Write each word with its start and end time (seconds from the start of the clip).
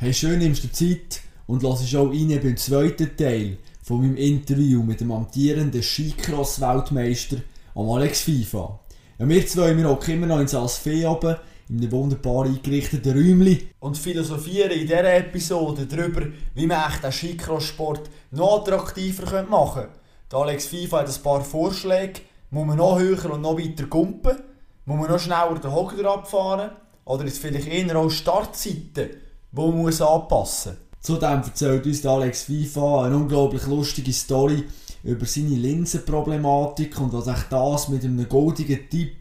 Hey, 0.00 0.14
schön 0.14 0.38
nimmst 0.38 0.62
du 0.62 0.70
Zeit 0.70 1.22
und 1.48 1.64
lass 1.64 1.92
auch 1.96 2.10
rein 2.10 2.38
beim 2.40 2.56
zweiten 2.56 3.16
Teil 3.16 3.58
von 3.82 4.00
meinem 4.00 4.16
Interview 4.16 4.80
mit 4.80 5.00
dem 5.00 5.10
amtierenden 5.10 5.82
Skicross-Weltmeister 5.82 7.38
Alex 7.74 8.20
FIFA. 8.20 8.78
Ja, 9.18 9.28
wir 9.28 9.44
zwei, 9.48 9.76
wir 9.76 9.88
hocken 9.88 10.14
immer 10.14 10.28
noch 10.28 10.38
in 10.38 10.46
Salzfee 10.46 11.04
oben, 11.04 11.34
in 11.68 11.78
einem 11.78 11.90
wunderbar 11.90 12.44
eingerichteten 12.44 13.12
Räumchen. 13.12 13.70
Und 13.80 13.98
philosophieren 13.98 14.70
in 14.70 14.82
dieser 14.82 15.16
Episode 15.16 15.86
darüber, 15.86 16.28
wie 16.54 16.68
man 16.68 16.92
den 17.02 17.10
Skicross-Sport 17.10 18.02
noch 18.30 18.60
attraktiver 18.60 19.42
machen 19.42 19.82
könnte. 19.82 19.98
Der 20.30 20.38
Alex 20.38 20.66
FIFA 20.66 21.00
hat 21.00 21.08
ein 21.08 21.22
paar 21.24 21.40
Vorschläge. 21.42 22.20
Muss 22.52 22.66
man 22.68 22.78
noch 22.78 23.00
höher 23.00 23.32
und 23.32 23.40
noch 23.40 23.58
weiter 23.58 23.86
kumpen? 23.86 24.36
Muss 24.84 24.96
man 24.96 25.10
noch 25.10 25.18
schneller 25.18 25.58
den 25.60 25.72
Hocker 25.72 26.08
abfahren? 26.08 26.70
Oder 27.04 27.24
ist 27.24 27.38
vielleicht 27.38 27.66
eher 27.66 27.96
auch 27.96 28.08
Startzeiten? 28.10 29.26
Die 29.52 29.60
muss 29.60 30.00
anpassen. 30.00 30.76
Zudem 31.00 31.42
erzählt 31.42 31.86
uns 31.86 32.04
Alex 32.04 32.42
FIFA 32.44 33.04
eine 33.04 33.16
unglaublich 33.16 33.66
lustige 33.66 34.12
Story 34.12 34.64
über 35.04 35.26
seine 35.26 35.48
Linsenproblematik 35.48 37.00
und 37.00 37.12
was 37.12 37.28
echt 37.28 37.46
das 37.50 37.88
mit 37.88 38.04
einem 38.04 38.28
goldigen 38.28 38.90
Tipp 38.90 39.16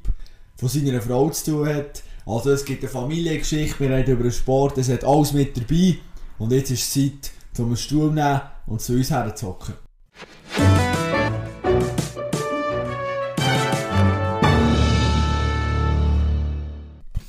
von 0.55 0.69
seiner 0.69 1.01
Frau 1.01 1.29
zu 1.29 1.51
tun 1.51 1.67
hat. 1.67 2.03
Also 2.25 2.51
es 2.51 2.65
gibt 2.65 2.83
eine 2.83 2.89
Familiengeschichte, 2.89 3.79
wir 3.79 3.91
reden 3.91 4.11
über 4.11 4.23
den 4.23 4.31
Sport, 4.31 4.77
es 4.77 4.89
hat 4.89 5.05
alles 5.05 5.33
mit 5.33 5.55
dabei 5.55 5.97
und 6.39 6.51
jetzt 6.51 6.71
ist 6.71 6.83
es 6.83 6.93
Zeit, 6.93 7.31
um 7.59 7.67
einen 7.67 7.77
Stuhl 7.77 8.09
zu 8.09 8.15
nehmen 8.15 8.41
und 8.65 8.81
zu 8.81 8.93
uns 8.93 9.11
herzuhocken. 9.11 9.75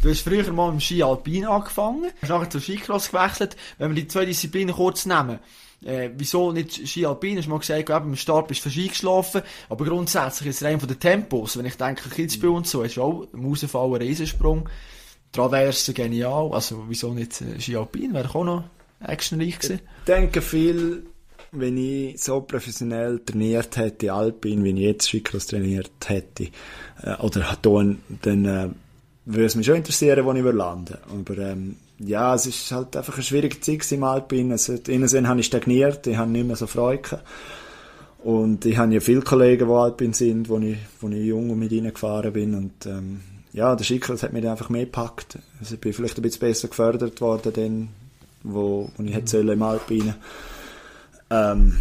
Du 0.01 0.11
hast 0.11 0.21
früher 0.21 0.53
mal 0.53 0.73
im 0.73 0.79
Ski 0.79 1.03
Alpin 1.03 1.45
angefangen, 1.45 2.13
hast 2.23 2.29
nachher 2.29 2.51
zum 2.51 2.61
Skicross 2.61 3.11
gewechselt. 3.11 3.57
Wenn 3.79 3.95
wir 3.95 4.03
die 4.03 4.09
zwei 4.09 4.25
Disziplinen 4.25 4.73
kurz 4.73 5.07
nehmen, 5.07 5.41
äh, 5.85 6.11
wieso 6.17 6.53
nicht 6.53 6.89
Ski 6.89 7.05
Alpin? 7.05 7.37
Hast 7.37 7.47
du 7.47 7.51
mal 7.51 7.59
gesagt, 7.59 7.91
eben, 7.91 8.11
im 8.11 8.17
Start 8.17 8.47
bist 8.47 8.65
du 8.65 8.71
Ski 8.71 8.89
geschlafen, 8.89 9.43
aber 9.69 9.85
grundsätzlich 9.85 10.51
ist 10.51 10.63
es 10.63 10.67
rein 10.67 10.79
von 10.79 10.89
den 10.89 11.01
Tempos. 11.01 11.57
Wenn 11.57 11.67
ich 11.67 11.75
denke, 11.75 12.09
Kitzbühel 12.11 12.53
und 12.53 12.67
so, 12.69 12.83
ist 12.83 12.97
auch 12.99 13.27
im 13.33 13.45
Rausfall 13.45 13.89
ein 13.89 14.03
Riesensprung. 14.03 14.69
Traverse 15.33 15.93
genial, 15.93 16.53
also 16.53 16.85
wieso 16.89 17.13
nicht 17.13 17.41
äh, 17.41 17.61
Ski 17.61 17.75
Alpin? 17.75 18.15
Wäre 18.15 18.33
auch 18.33 18.45
noch 18.45 18.65
actionreich 19.01 19.59
gewesen. 19.59 19.81
Ich 19.99 20.05
denke 20.05 20.43
viel, 20.43 21.07
wenn 21.51 21.77
ich 21.77 22.23
so 22.23 22.41
professionell 22.41 23.19
trainiert 23.25 23.77
hätte, 23.77 24.13
Alpin, 24.13 24.63
wie 24.63 24.71
ich 24.71 24.79
jetzt 24.79 25.09
Skicross 25.09 25.47
trainiert 25.47 25.91
hätte, 26.07 26.51
äh, 27.03 27.17
oder 27.21 27.59
dann, 27.63 27.99
dann 28.23 28.45
äh, 28.45 28.69
würde 29.35 29.45
es 29.45 29.55
mich 29.57 29.67
schon 29.67 29.77
interessieren, 29.77 30.25
wo 30.25 30.33
ich 30.33 30.43
landen 30.43 30.97
Aber 31.11 31.39
ähm, 31.39 31.77
ja, 31.99 32.35
es 32.35 32.47
ist 32.47 32.73
halt 32.73 32.97
einfach 32.97 33.15
eine 33.15 33.23
schwierige 33.23 33.61
Zeit 33.61 33.91
im 33.93 34.05
Alpin. 34.05 34.53
Also, 34.53 34.75
innen 34.89 35.29
habe 35.29 35.41
ich 35.41 35.47
stagniert, 35.47 36.07
ich 36.07 36.17
habe 36.17 36.31
nicht 36.31 36.47
mehr 36.47 36.57
so 36.57 36.67
Freude. 36.67 37.21
Und 38.25 38.65
ich 38.65 38.79
habe 38.79 38.93
ja 38.93 39.01
viele 39.01 39.21
Kollegen, 39.21 39.69
die 39.69 39.75
Alpin 39.75 40.13
sind, 40.13 40.49
wo 40.49 40.59
ich, 40.59 40.79
wo 41.01 41.09
ich 41.09 41.25
jung 41.25 41.57
mit 41.59 41.73
ihnen 41.73 41.93
gefahren 41.93 42.33
bin. 42.33 42.55
Und 42.55 42.87
ähm, 42.87 43.21
ja, 43.53 43.77
der 43.77 43.85
Schickers 43.85 44.23
hat 44.23 44.33
mich 44.33 44.49
einfach 44.49 44.71
mehr 44.71 44.87
gepackt. 44.87 45.39
Also 45.61 45.75
ich 45.75 45.81
bin 45.81 45.93
vielleicht 45.93 46.19
ein 46.19 46.23
bisschen 46.23 46.41
besser 46.41 46.69
gefördert 46.69 47.21
worden, 47.21 47.53
dann, 47.53 47.89
wo, 48.43 48.91
wo 48.97 49.03
ich 49.03 49.15
hätte 49.15 49.29
sollen 49.29 49.49
im 49.49 49.63
Alpinen. 49.63 50.15
Ähm, 51.31 51.77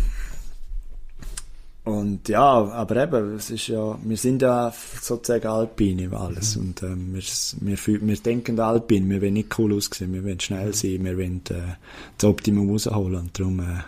und 1.88 2.28
ja, 2.28 2.42
aber 2.42 3.04
eben, 3.04 3.36
es 3.36 3.50
ist 3.50 3.68
ja, 3.68 3.98
wir 4.04 4.18
sind 4.18 4.42
ja 4.42 4.74
sozusagen 5.02 5.48
Alpin 5.48 6.00
über 6.00 6.20
alles. 6.20 6.56
Mhm. 6.56 6.62
Und 6.62 6.84
ähm, 6.84 7.14
wir, 7.14 7.78
wir, 7.78 8.08
wir 8.08 8.18
denken 8.18 8.60
Alpin, 8.60 9.10
wir 9.10 9.22
wollen 9.22 9.36
nicht 9.36 9.58
cool 9.58 9.74
aussehen, 9.74 10.14
wir 10.14 10.24
wollen 10.24 10.40
schnell 10.40 10.74
sein, 10.74 11.04
wir 11.06 11.18
wollen 11.18 11.42
äh, 11.50 11.76
das 12.18 12.30
Optimum 12.30 12.70
rausholen. 12.70 13.16
Und 13.16 13.40
darum, 13.40 13.60
äh, 13.62 13.84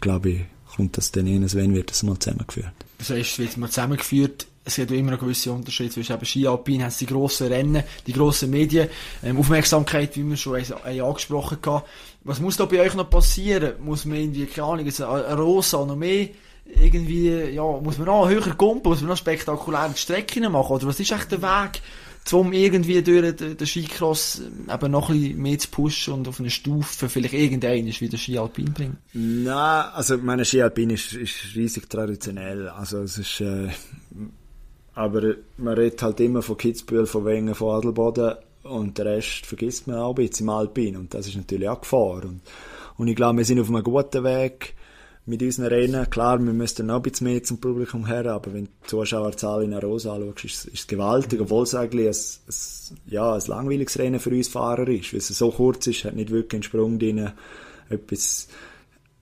glaube 0.00 0.30
ich, 0.30 0.40
kommt 0.74 0.96
das 0.96 1.12
dann 1.12 1.26
eines, 1.26 1.54
wenn 1.54 1.74
wird 1.74 1.90
das 1.90 2.02
mal 2.02 2.18
zusammengeführt. 2.18 2.72
Das 2.96 3.10
heißt, 3.10 3.32
es 3.32 3.38
wird 3.38 3.56
mal 3.58 3.68
zusammengeführt, 3.68 4.46
es 4.64 4.76
gibt 4.76 4.90
immer 4.90 5.12
einen 5.12 5.20
gewissen 5.20 5.52
Unterschied 5.52 5.92
zwischen 5.92 6.14
eben 6.14 6.24
Ski 6.24 6.46
Alpin, 6.46 6.82
haben 6.82 6.94
die 6.98 7.06
grossen 7.06 7.48
Rennen, 7.48 7.82
die 8.06 8.12
grossen 8.12 8.50
Medien, 8.50 8.88
ähm, 9.22 9.38
Aufmerksamkeit, 9.38 10.16
wie 10.16 10.24
wir 10.24 10.36
schon 10.36 10.56
ein, 10.56 11.00
angesprochen 11.00 11.58
haben. 11.66 11.84
Was 12.24 12.40
muss 12.40 12.56
da 12.56 12.64
bei 12.64 12.80
euch 12.80 12.94
noch 12.94 13.08
passieren? 13.08 13.74
Muss 13.80 14.04
man 14.04 14.18
irgendwie, 14.18 14.46
keine 14.46 14.66
Ahnung, 14.66 14.86
eine 14.86 15.36
Rosa 15.36 15.84
noch 15.84 15.96
mehr 15.96 16.28
irgendwie, 16.68 17.30
ja, 17.30 17.62
muss 17.62 17.98
man 17.98 18.06
noch 18.06 18.28
höher 18.28 18.54
kumpen, 18.54 18.90
muss 18.90 19.00
man 19.00 19.10
noch 19.10 19.16
spektakuläre 19.16 19.96
Strecken 19.96 20.50
machen, 20.52 20.72
oder 20.72 20.86
was 20.86 21.00
ist 21.00 21.12
echt 21.12 21.32
der 21.32 21.42
Weg, 21.42 21.80
um 22.32 22.52
irgendwie 22.52 23.02
durch 23.02 23.36
den, 23.36 23.56
den 23.56 23.66
Skicross 23.66 24.40
ähm, 24.40 24.68
eben 24.72 24.90
noch 24.90 25.08
ein 25.08 25.18
bisschen 25.18 25.42
mehr 25.42 25.58
zu 25.58 25.68
pushen 25.68 26.14
und 26.14 26.28
auf 26.28 26.40
eine 26.40 26.50
Stufe 26.50 27.08
vielleicht 27.08 27.34
irgendein 27.34 27.86
ist 27.86 28.00
wie 28.00 28.08
der 28.08 28.18
Ski 28.18 28.38
Alpin 28.38 28.72
bringen? 28.74 28.98
Nein, 29.14 29.84
also 29.94 30.18
meine 30.18 30.44
Ski 30.44 30.62
Alpin 30.62 30.90
ist, 30.90 31.14
ist 31.14 31.54
riesig 31.54 31.88
traditionell, 31.88 32.68
also 32.68 32.98
es 32.98 33.18
ist, 33.18 33.40
äh, 33.40 33.68
aber 34.94 35.36
man 35.56 35.74
redet 35.74 36.02
halt 36.02 36.20
immer 36.20 36.42
von 36.42 36.58
Kitzbühel, 36.58 37.06
von 37.06 37.24
Wengen, 37.24 37.54
von 37.54 37.76
Adelboden 37.76 38.34
und 38.64 38.98
den 38.98 39.06
Rest 39.06 39.46
vergisst 39.46 39.86
man 39.86 39.96
auch 39.96 40.10
ein 40.10 40.16
bisschen 40.16 40.46
im 40.46 40.50
Alpin 40.50 40.96
und 40.96 41.14
das 41.14 41.28
ist 41.28 41.36
natürlich 41.36 41.68
auch 41.68 41.80
Gefahr 41.80 42.24
und, 42.24 42.42
und 42.98 43.08
ich 43.08 43.16
glaube, 43.16 43.38
wir 43.38 43.44
sind 43.44 43.60
auf 43.60 43.68
einem 43.70 43.82
guten 43.82 44.24
Weg, 44.24 44.74
mit 45.28 45.42
unseren 45.42 45.66
Rennen. 45.66 46.08
Klar, 46.08 46.38
wir 46.38 46.52
müssten 46.52 46.86
noch 46.86 46.96
ein 46.96 47.02
bisschen 47.02 47.26
mehr 47.26 47.42
zum 47.42 47.60
Publikum 47.60 48.06
her, 48.06 48.26
aber 48.26 48.52
wenn 48.54 48.64
du 48.64 48.70
die 48.82 48.86
Zuschauerzahl 48.86 49.62
in 49.62 49.74
Arosa 49.74 50.14
anschaust, 50.14 50.44
ist, 50.44 50.64
ist 50.64 50.80
es 50.80 50.86
gewaltig, 50.86 51.40
obwohl 51.40 51.64
es 51.64 51.74
eigentlich 51.74 52.08
ein, 52.08 52.14
ein, 52.14 53.12
ja, 53.12 53.34
ein 53.34 53.42
langweiliges 53.46 53.98
Rennen 53.98 54.20
für 54.20 54.30
uns 54.30 54.48
Fahrer 54.48 54.88
ist, 54.88 55.12
weil 55.12 55.18
es 55.18 55.28
so 55.28 55.50
kurz 55.50 55.86
ist, 55.86 56.04
hat 56.04 56.16
nicht 56.16 56.30
wirklich 56.30 56.54
einen 56.54 56.62
Sprung 56.62 56.98
drin, 56.98 57.30
etwas, 57.90 58.48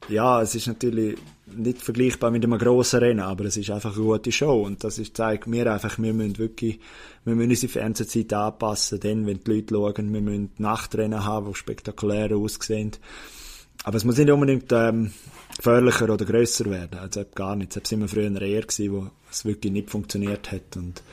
ja, 0.09 0.41
es 0.41 0.55
ist 0.55 0.69
natürlich 0.69 1.19
nicht 1.47 1.83
vergleichbar 1.83 2.31
mit 2.31 2.45
einem 2.45 2.59
grossen 2.59 3.01
Rennen, 3.01 3.21
aber 3.21 3.47
es 3.47 3.57
ist 3.57 3.71
einfach 3.71 3.97
eine 3.97 4.05
gute 4.05 4.31
Show. 4.31 4.63
Und 4.63 4.85
das 4.85 4.99
ist, 4.99 5.17
zeigt 5.17 5.49
mir 5.49 5.73
einfach, 5.73 5.99
wir 5.99 6.13
müssen 6.13 6.39
wirklich, 6.39 6.79
wir 7.25 7.35
müssen 7.35 7.51
unsere 7.51 7.73
Fernsehzeit 7.73 8.33
anpassen, 8.33 9.01
denn 9.01 9.27
wenn 9.27 9.41
die 9.41 9.51
Leute 9.51 9.75
schauen, 9.75 10.13
wir 10.13 10.21
müssen 10.21 10.51
Nachtrennen 10.59 11.25
haben, 11.25 11.49
die 11.49 11.55
spektakulär 11.55 12.37
aussehen, 12.37 12.93
aber 13.87 13.99
es 13.99 14.05
muss 14.05 14.19
nicht 14.19 14.31
unbedingt 14.31 14.73
ähm, 14.73 15.13
gefährlicher 15.57 16.11
oder 16.11 16.25
grösser 16.25 16.69
werden. 16.69 16.99
Also 16.99 17.25
gar 17.33 17.55
nicht. 17.55 17.77
Es 17.77 17.85
war 17.85 17.93
immer 17.97 18.09
früher 18.09 18.43
eher, 18.43 18.63
gewesen, 18.63 18.93
wo 18.93 19.07
es 19.31 19.45
wirklich 19.45 19.73
nicht 19.73 19.91
funktioniert 19.91 20.51
hat. 20.51 20.77
Und, 20.77 21.05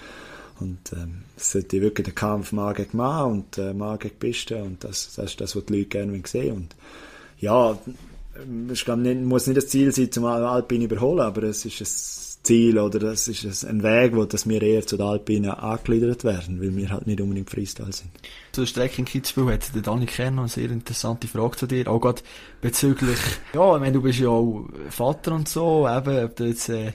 und 0.59 0.91
ähm, 0.94 1.22
es 1.38 1.51
sollte 1.51 1.79
wirklich 1.81 2.06
der 2.06 2.16
Kampf 2.16 2.51
Mann 2.51 2.75
Mann 2.94 3.31
und 3.31 3.59
äh, 3.59 3.75
Mann 3.75 4.00
gegen 4.00 4.17
Piste. 4.17 4.63
Und 4.63 4.84
das, 4.84 5.13
das 5.13 5.25
ist 5.25 5.39
das, 5.39 5.56
was 5.56 5.66
die 5.66 5.73
Leute 5.73 5.89
gerne 5.89 6.19
sehen 6.25 6.56
Und 6.56 6.75
ja, 7.38 7.78
es 8.72 8.88
muss 8.88 9.45
nicht 9.45 9.57
das 9.57 9.67
Ziel 9.67 9.91
sein, 9.91 10.11
zum 10.11 10.25
Alpin 10.25 10.81
überholen, 10.81 11.19
aber 11.19 11.44
es 11.44 11.63
ist 11.66 11.79
ein 11.79 12.32
Ziel 12.43 12.77
oder 12.77 12.99
das 12.99 13.29
ist 13.29 13.63
ein 13.65 13.83
Weg, 13.83 14.15
wo 14.15 14.25
dass 14.25 14.47
wir 14.47 14.61
eher 14.61 14.85
zu 14.85 14.97
den 14.97 15.05
Alpinen 15.05 15.51
angegliedert 15.51 16.25
werden, 16.25 16.61
weil 16.61 16.75
wir 16.75 16.89
halt 16.89 17.07
nicht 17.07 17.21
unbedingt 17.21 17.49
Freestyle 17.49 17.93
sind. 17.93 18.11
Zu 18.51 18.61
der 18.61 18.67
Strecke 18.67 18.97
in 18.99 19.05
Kitzbühel 19.05 19.53
hat 19.53 19.73
der 19.73 19.81
Dani 19.81 20.05
Kern 20.05 20.35
noch 20.35 20.43
eine 20.43 20.49
sehr 20.49 20.69
interessante 20.69 21.27
Frage 21.27 21.55
zu 21.55 21.67
dir, 21.67 21.87
auch 21.87 21.99
gerade 21.99 22.21
bezüglich, 22.61 23.19
ja, 23.53 23.75
ich 23.75 23.79
meine, 23.79 23.93
du 23.93 24.01
bist 24.01 24.19
ja 24.19 24.27
auch 24.27 24.65
Vater 24.89 25.31
und 25.31 25.47
so, 25.47 25.87
eben, 25.87 26.25
ob 26.25 26.35
du 26.35 26.43
jetzt, 26.43 26.67
äh, 26.69 26.93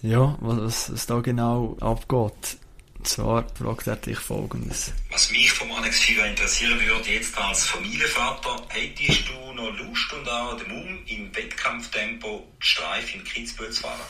ja, 0.00 0.36
was, 0.40 0.90
was 0.92 1.06
da 1.06 1.20
genau 1.20 1.76
abgeht. 1.80 2.58
Und 2.96 3.06
zwar 3.06 3.46
fragt 3.56 3.86
er 3.86 3.96
dich 3.96 4.18
folgendes. 4.18 4.92
Was 5.10 5.30
mich 5.30 5.52
vom 5.52 5.70
Alex 5.70 6.00
Fiva 6.00 6.24
interessieren 6.24 6.80
würde, 6.80 7.10
jetzt 7.10 7.36
als 7.38 7.66
Familienvater, 7.66 8.56
hättest 8.68 9.28
du 9.28 9.52
noch 9.52 9.70
Lust 9.78 10.12
und 10.14 10.28
auch 10.28 10.56
den 10.56 10.68
Mumm, 10.68 10.98
im 11.06 11.34
Wettkampftempo 11.34 12.44
Streif 12.58 13.14
in 13.14 13.22
Kitzbühel 13.22 13.70
zu 13.70 13.82
fahren? 13.82 14.00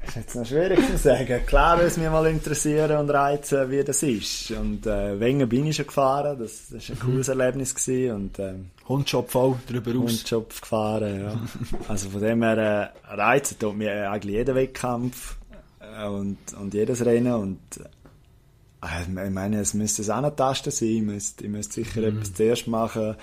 Das 0.00 0.08
ist 0.08 0.16
jetzt 0.16 0.36
noch 0.36 0.46
schwierig 0.46 0.86
zu 0.86 0.96
sagen. 0.96 1.46
Klar 1.46 1.76
würde 1.76 1.88
es 1.88 1.96
mich 1.96 2.08
mal 2.08 2.26
interessieren 2.26 2.98
und 2.98 3.10
reizen, 3.10 3.70
wie 3.70 3.84
das 3.84 4.02
ist. 4.02 4.50
Und 4.52 4.86
äh, 4.86 5.18
Wengen 5.20 5.48
bin 5.48 5.66
ich 5.66 5.76
schon 5.76 5.86
gefahren, 5.86 6.38
das, 6.38 6.72
war 6.72 6.80
ein 6.80 6.98
cooles 6.98 7.28
Erlebnis. 7.28 7.74
Gewesen. 7.74 8.14
Und, 8.14 8.38
ähm, 8.38 8.70
Hundjob 8.88 9.30
voll 9.30 9.56
drüber 9.66 9.90
aus. 9.90 10.10
Hundjob 10.10 10.60
gefahren, 10.60 11.20
ja. 11.20 11.40
also 11.88 12.10
von 12.10 12.20
dem 12.22 12.42
her 12.42 12.92
äh, 13.08 13.14
reizt 13.14 13.60
tut 13.60 13.76
mir 13.76 14.10
eigentlich 14.10 14.34
jeder 14.34 14.54
Wettkampf 14.54 15.36
äh, 15.80 16.06
und, 16.06 16.38
und 16.58 16.72
jedes 16.72 17.04
Rennen. 17.04 17.34
Und 17.34 17.60
äh, 17.76 19.02
ich 19.02 19.30
meine, 19.30 19.60
es 19.60 19.74
müsste 19.74 20.02
ein 20.14 20.24
Antasten 20.24 20.72
sein, 20.72 20.88
ich 20.88 21.02
müsste, 21.02 21.44
ich 21.44 21.50
müsste 21.50 21.74
sicher 21.74 22.00
mhm. 22.00 22.06
etwas 22.18 22.32
zuerst 22.32 22.66
machen 22.66 23.16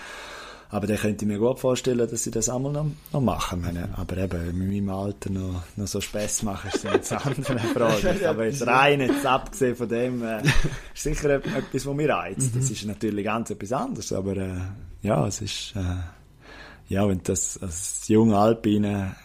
aber 0.76 0.88
dann 0.88 0.98
könnte 0.98 1.24
ich 1.24 1.32
mir 1.32 1.40
gut 1.40 1.58
vorstellen, 1.58 2.06
dass 2.10 2.24
sie 2.24 2.32
das 2.32 2.50
einmal 2.50 2.74
noch, 2.74 2.86
noch 3.14 3.22
machen. 3.22 3.62
Meine, 3.62 3.88
aber 3.96 4.18
eben, 4.18 4.50
in 4.50 4.68
meinem 4.68 4.90
Alter 4.90 5.30
noch, 5.30 5.64
noch 5.78 5.88
so 5.88 6.02
Spaß 6.02 6.44
machen, 6.44 6.70
ist 6.70 6.86
eine 6.86 7.26
andere 7.26 7.60
Frage. 7.60 8.30
aber 8.30 8.46
jetzt 8.46 8.68
rein, 8.68 9.00
jetzt 9.00 9.26
abgesehen 9.26 9.78
von 9.78 9.88
dem, 9.88 10.22
äh, 10.22 10.42
ist 10.94 11.04
sicher 11.04 11.30
etwas, 11.30 11.86
was 11.86 11.96
mich 11.96 12.10
reizt. 12.10 12.54
Das 12.58 12.66
mhm. 12.66 12.72
ist 12.74 12.86
natürlich 12.88 13.24
ganz 13.24 13.50
etwas 13.52 13.72
anderes, 13.72 14.12
aber 14.12 14.36
äh, 14.36 14.58
ja, 15.02 15.26
es 15.26 15.40
ist, 15.40 15.74
äh, 15.78 16.94
ja, 16.94 17.08
wenn 17.08 17.20
du 17.20 17.24
das 17.24 17.58
als 17.62 18.10
junger 18.10 18.40
Alpine 18.40 19.16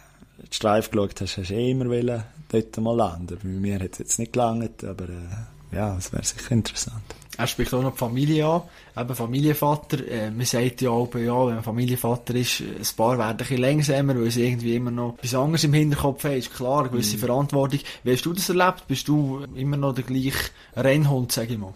die 0.49 0.55
Streif 0.55 0.89
geschaut 0.89 1.19
hast, 1.19 1.37
hast 1.37 1.49
du 1.49 1.53
eh 1.53 1.71
immer 1.71 1.89
wollen, 1.89 2.23
dort 2.47 2.77
mal 2.77 2.95
landen. 2.95 3.37
Bei 3.43 3.49
mir 3.49 3.75
hat 3.75 3.91
es 3.91 3.99
jetzt 3.99 4.19
nicht 4.19 4.31
gelangt, 4.31 4.85
aber 4.85 5.09
äh, 5.09 5.75
ja, 5.75 5.97
es 5.97 6.13
wäre 6.13 6.23
sicher 6.23 6.51
interessant. 6.53 7.03
Er 7.37 7.47
spricht 7.47 7.73
auch 7.73 7.81
noch 7.81 7.93
die 7.93 7.97
Familie 7.97 8.45
an, 8.45 8.61
eben 8.97 9.15
Familienvater. 9.15 10.05
Äh, 10.05 10.31
man 10.31 10.45
sagt 10.45 10.81
ja 10.81 10.89
auch, 10.89 11.13
ja, 11.15 11.47
wenn 11.47 11.55
man 11.55 11.63
Familienvater 11.63 12.35
ist, 12.35 12.61
ein 12.61 12.95
paar 12.97 13.17
werden 13.17 13.31
ein 13.31 13.37
bisschen 13.37 13.57
langsamer, 13.57 14.15
weil 14.15 14.31
sie 14.31 14.45
irgendwie 14.45 14.75
immer 14.75 14.91
noch 14.91 15.15
etwas 15.17 15.35
anderes 15.35 15.63
im 15.63 15.73
Hinterkopf 15.73 16.25
haben, 16.25 16.35
ist 16.35 16.53
klar, 16.53 16.81
eine 16.81 16.89
gewisse 16.89 17.15
mhm. 17.15 17.21
Verantwortung. 17.21 17.79
Wie 18.03 18.11
hast 18.11 18.25
du 18.25 18.33
das 18.33 18.49
erlebt? 18.49 18.85
Bist 18.87 19.07
du 19.07 19.45
immer 19.55 19.77
noch 19.77 19.95
der 19.95 20.03
gleiche 20.03 20.51
Rennhund, 20.75 21.31
sag 21.31 21.49
ich 21.49 21.57
mal? 21.57 21.73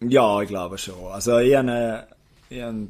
Ja, 0.00 0.40
ich 0.40 0.48
glaube 0.48 0.78
schon. 0.78 1.06
Also 1.10 1.38
ich 1.38 1.54
habe, 1.56 2.06
ich 2.48 2.62
habe 2.62 2.88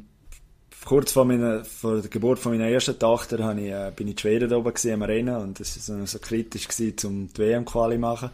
kurz 0.85 1.11
vor, 1.11 1.25
meiner, 1.25 1.65
vor 1.65 2.01
der 2.01 2.09
Geburt 2.09 2.39
von 2.39 2.51
meiner 2.51 2.69
ersten 2.69 2.97
Tochter 2.97 3.43
habe 3.43 3.61
ich, 3.61 3.71
äh, 3.71 3.91
bin 3.95 4.07
ich 4.07 4.13
in 4.13 4.17
Schweden 4.19 4.53
oben 4.53 4.73
am 4.93 5.01
Rennen 5.01 5.35
und 5.35 5.59
das 5.59 5.89
war 5.89 6.05
so 6.05 6.19
kritisch, 6.19 6.67
gewesen, 6.67 7.07
um 7.07 7.33
die 7.33 7.39
WM-Quali 7.39 7.95
zu 7.95 7.99
machen. 7.99 8.29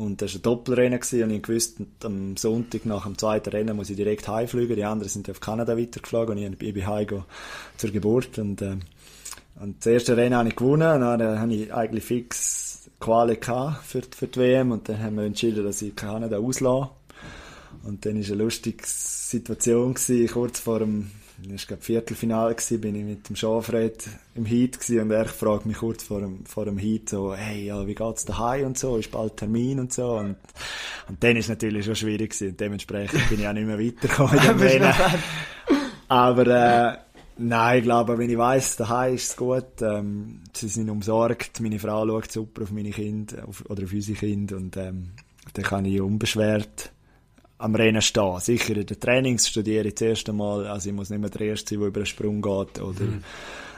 Und 0.00 0.22
das 0.22 0.32
war 0.32 0.38
ein 0.38 0.42
Doppelrennen 0.44 0.98
gewesen, 0.98 1.24
und 1.24 1.30
ich 1.30 1.46
wusste, 1.46 1.84
am 2.04 2.34
Sonntag 2.34 2.86
nach 2.86 3.04
dem 3.04 3.18
zweiten 3.18 3.50
Rennen 3.50 3.76
muss 3.76 3.90
ich 3.90 3.96
direkt 3.96 4.28
heimfliegen. 4.28 4.74
Die 4.74 4.84
anderen 4.84 5.10
sind 5.10 5.28
auf 5.28 5.40
Kanada 5.40 5.76
weitergeflogen 5.76 6.38
und 6.38 6.62
ich 6.62 6.72
bin 6.72 6.86
heim 6.86 7.24
zur 7.76 7.90
Geburt. 7.90 8.38
Und, 8.38 8.62
äh, 8.62 8.76
und 9.60 9.76
das 9.80 9.86
erste 9.86 10.16
Rennen 10.16 10.36
habe 10.36 10.48
ich 10.48 10.56
gewonnen 10.56 10.90
und 10.90 11.18
dann 11.18 11.38
habe 11.38 11.52
ich 11.52 11.74
eigentlich 11.74 12.04
fix 12.04 12.88
Quali 12.98 13.36
für, 13.82 14.00
für 14.16 14.26
die 14.26 14.40
WM 14.40 14.72
und 14.72 14.88
dann 14.88 15.02
haben 15.02 15.16
wir 15.16 15.24
entschieden, 15.24 15.64
dass 15.64 15.82
ich 15.82 15.94
Kanada 15.94 16.38
auslasse. 16.38 16.88
Und 17.84 18.06
dann 18.06 18.16
war 18.18 18.24
eine 18.24 18.42
lustige 18.42 18.82
Situation 18.86 19.92
gewesen, 19.92 20.32
kurz 20.32 20.60
vor 20.60 20.78
dem 20.78 21.10
das 21.48 21.70
war 21.70 21.78
Viertelfinale, 21.78 22.54
gewesen, 22.54 22.80
bin 22.80 22.94
ich 22.94 23.04
mit 23.04 23.28
dem 23.28 23.36
Schafred 23.36 24.08
im 24.34 24.44
Heat 24.46 24.80
gewesen, 24.80 25.00
und 25.00 25.10
er 25.10 25.26
fragt 25.26 25.66
mich 25.66 25.78
kurz 25.78 26.02
vor 26.02 26.20
dem, 26.20 26.44
vor 26.46 26.64
dem 26.64 26.78
Heat 26.78 27.08
so, 27.08 27.34
hey, 27.34 27.66
ja, 27.66 27.86
wie 27.86 27.94
geht's 27.94 28.24
daheim 28.24 28.66
und 28.66 28.78
so, 28.78 28.96
ist 28.96 29.10
bald 29.10 29.36
Termin 29.36 29.80
und 29.80 29.92
so 29.92 30.16
und, 30.16 30.36
und 31.08 31.22
dann 31.22 31.36
ist 31.36 31.46
es 31.46 31.50
natürlich 31.50 31.84
schon 31.84 31.96
schwierig 31.96 32.30
gewesen, 32.30 32.50
und 32.50 32.60
dementsprechend 32.60 33.28
bin 33.28 33.40
ich 33.40 33.48
auch 33.48 33.52
nicht 33.52 33.66
mehr 33.66 33.78
weitergekommen. 33.78 34.38
Aber, 36.08 36.46
äh, 36.46 36.96
Nein, 37.42 37.78
ich 37.78 37.84
glaube, 37.84 38.18
wenn 38.18 38.28
ich 38.28 38.36
weiss, 38.36 38.76
daheim 38.76 39.14
ist 39.14 39.30
es 39.30 39.36
gut. 39.36 39.80
Ähm, 39.80 40.42
sie 40.52 40.68
sind 40.68 40.90
umsorgt. 40.90 41.58
Meine 41.60 41.78
Frau 41.78 42.06
schaut 42.06 42.30
super 42.30 42.64
auf 42.64 42.70
meine 42.70 42.90
Kinder 42.90 43.48
auf, 43.48 43.64
oder 43.66 43.84
auf 43.84 43.92
unsere 43.94 44.18
Kinder 44.18 44.56
und 44.56 44.76
ähm, 44.76 45.12
dann 45.54 45.64
kann 45.64 45.86
ich 45.86 46.02
unbeschwert 46.02 46.92
am 47.60 47.74
Rennen 47.74 48.02
stehen. 48.02 48.40
Sicher 48.40 48.76
in 48.76 48.86
den 48.86 48.98
Trainings 48.98 49.48
studiere 49.48 49.88
ich 49.88 49.94
das 49.94 50.02
erste 50.02 50.32
Mal, 50.32 50.66
also 50.66 50.88
ich 50.88 50.94
muss 50.94 51.10
nicht 51.10 51.20
mehr 51.20 51.30
der 51.30 51.42
Erste 51.42 51.70
sein, 51.70 51.80
der 51.80 51.88
über 51.88 52.00
den 52.00 52.06
Sprung 52.06 52.40
geht 52.40 52.80
oder, 52.80 53.04
mhm. 53.04 53.22